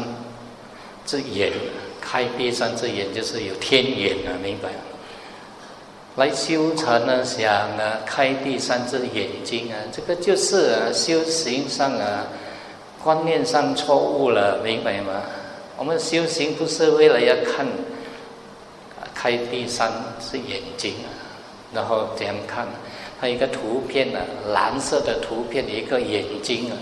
[1.05, 1.53] 只眼，
[2.01, 4.71] 开第三只眼就是有天眼啊，明白？
[6.17, 12.27] 来修禅呢，想啊，开第三只眼睛啊，这个就是啊，修行上啊，
[13.03, 15.23] 观念上错误了，明白吗？
[15.77, 17.67] 我们修行不是为了要看。
[19.15, 19.89] 开第三
[20.19, 21.07] 只眼睛啊，
[21.73, 22.67] 然后这样看，
[23.21, 24.19] 它一个图片呢，
[24.53, 26.75] 蓝色的图片一个眼睛啊，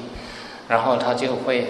[0.66, 1.66] 然后它就会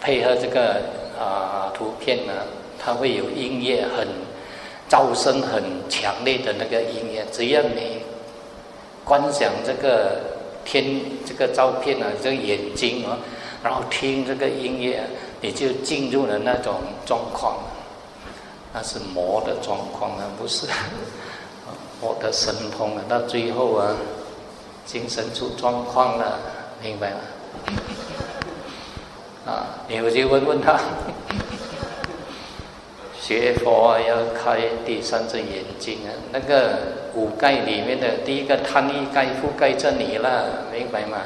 [0.00, 0.82] 配合这个
[1.18, 2.32] 啊图片呢，
[2.78, 4.06] 它会有音乐很
[4.88, 8.00] 噪声很强烈的那个音乐，只要你
[9.04, 10.20] 观想这个
[10.64, 13.18] 天这个照片啊，这个眼睛啊，
[13.62, 15.02] 然后听这个音乐，
[15.40, 16.74] 你就进入了那种
[17.04, 17.58] 状况。
[18.72, 20.66] 那是魔的状况啊，不是
[22.00, 23.02] 我的神通啊。
[23.08, 23.94] 到最后啊，
[24.84, 26.38] 精神出状况了，
[26.82, 27.16] 明白吗？
[29.46, 30.80] 啊，你回去问问他，
[33.26, 36.12] 学佛要开第三只眼睛啊。
[36.30, 36.78] 那个
[37.14, 41.18] 五盖里面的第一个贪欲盖覆盖着你了，明白吗？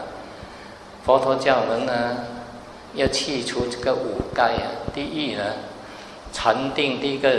[1.05, 2.19] 佛陀教我们呢，
[2.95, 4.87] 要去除这个五盖啊。
[4.95, 5.43] 第一呢。
[6.31, 7.31] 禅定第一个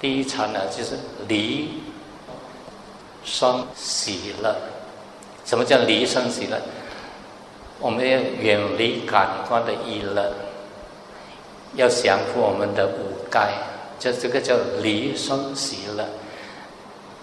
[0.00, 0.94] 第一禅呢，就是
[1.26, 1.82] 离
[3.24, 4.56] 生喜乐。
[5.44, 6.56] 什么叫离生喜乐？
[7.80, 10.32] 我们要远离感官的娱乐，
[11.74, 13.52] 要降服我们的五盖，
[13.98, 16.04] 就这个叫离生喜乐。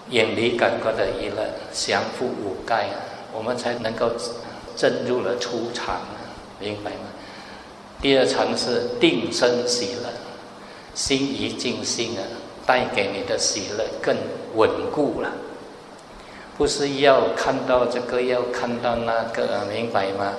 [0.10, 1.43] 远离感官的娱乐，
[1.74, 2.88] 降服五盖，
[3.34, 4.10] 我们才能够
[4.74, 5.98] 进入了初禅，
[6.60, 7.10] 明白吗？
[8.02, 10.10] 第二层是定生喜乐，
[10.93, 12.24] 心一静心啊，
[12.66, 14.16] 带给你的喜乐更
[14.56, 15.30] 稳固了。
[16.58, 20.34] 不是要看到这个，要看到那个，明白吗？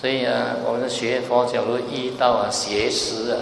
[0.00, 3.36] 所以啊，我们学佛，假如遇到啊邪师啊，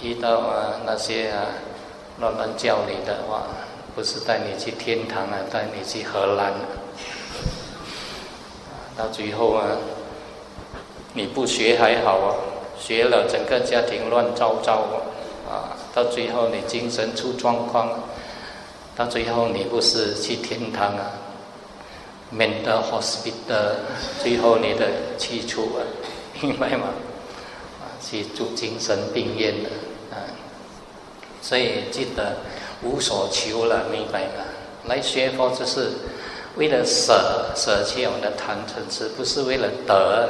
[0.00, 1.46] 遇到啊那些啊
[2.20, 3.42] 乱乱叫你的话，
[3.96, 6.52] 不是带你去天堂啊，带你去荷兰，
[8.96, 9.66] 到最后啊。
[11.16, 12.34] 你不学还好啊，
[12.76, 14.94] 学了整个家庭乱糟糟啊
[15.48, 15.54] 啊，
[15.94, 17.88] 到最后你精神出状况，
[18.96, 21.12] 到最后你不是去天堂啊
[22.36, 23.76] ，mental hospital，
[24.22, 25.80] 最后你的去处啊，
[26.40, 26.88] 明白吗？
[27.80, 29.70] 啊，去住精神病院的
[30.10, 30.18] 啊，
[31.40, 32.36] 所以记得
[32.82, 34.44] 无所求了，明白吗？
[34.86, 35.92] 来学佛就是
[36.56, 40.28] 为了舍舍弃我们的贪嗔痴，不是为了得。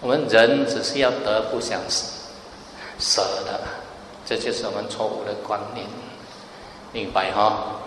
[0.00, 2.04] 我们人只是要得，不想舍，
[2.98, 3.60] 舍的，
[4.26, 5.86] 这就是我们错误的观念，
[6.92, 7.80] 明白哈？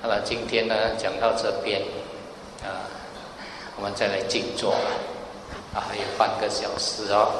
[0.00, 1.82] 好了，今天呢讲到这边，
[3.78, 4.72] 我们再来静坐，
[5.72, 7.30] 啊，还有半个小时哦。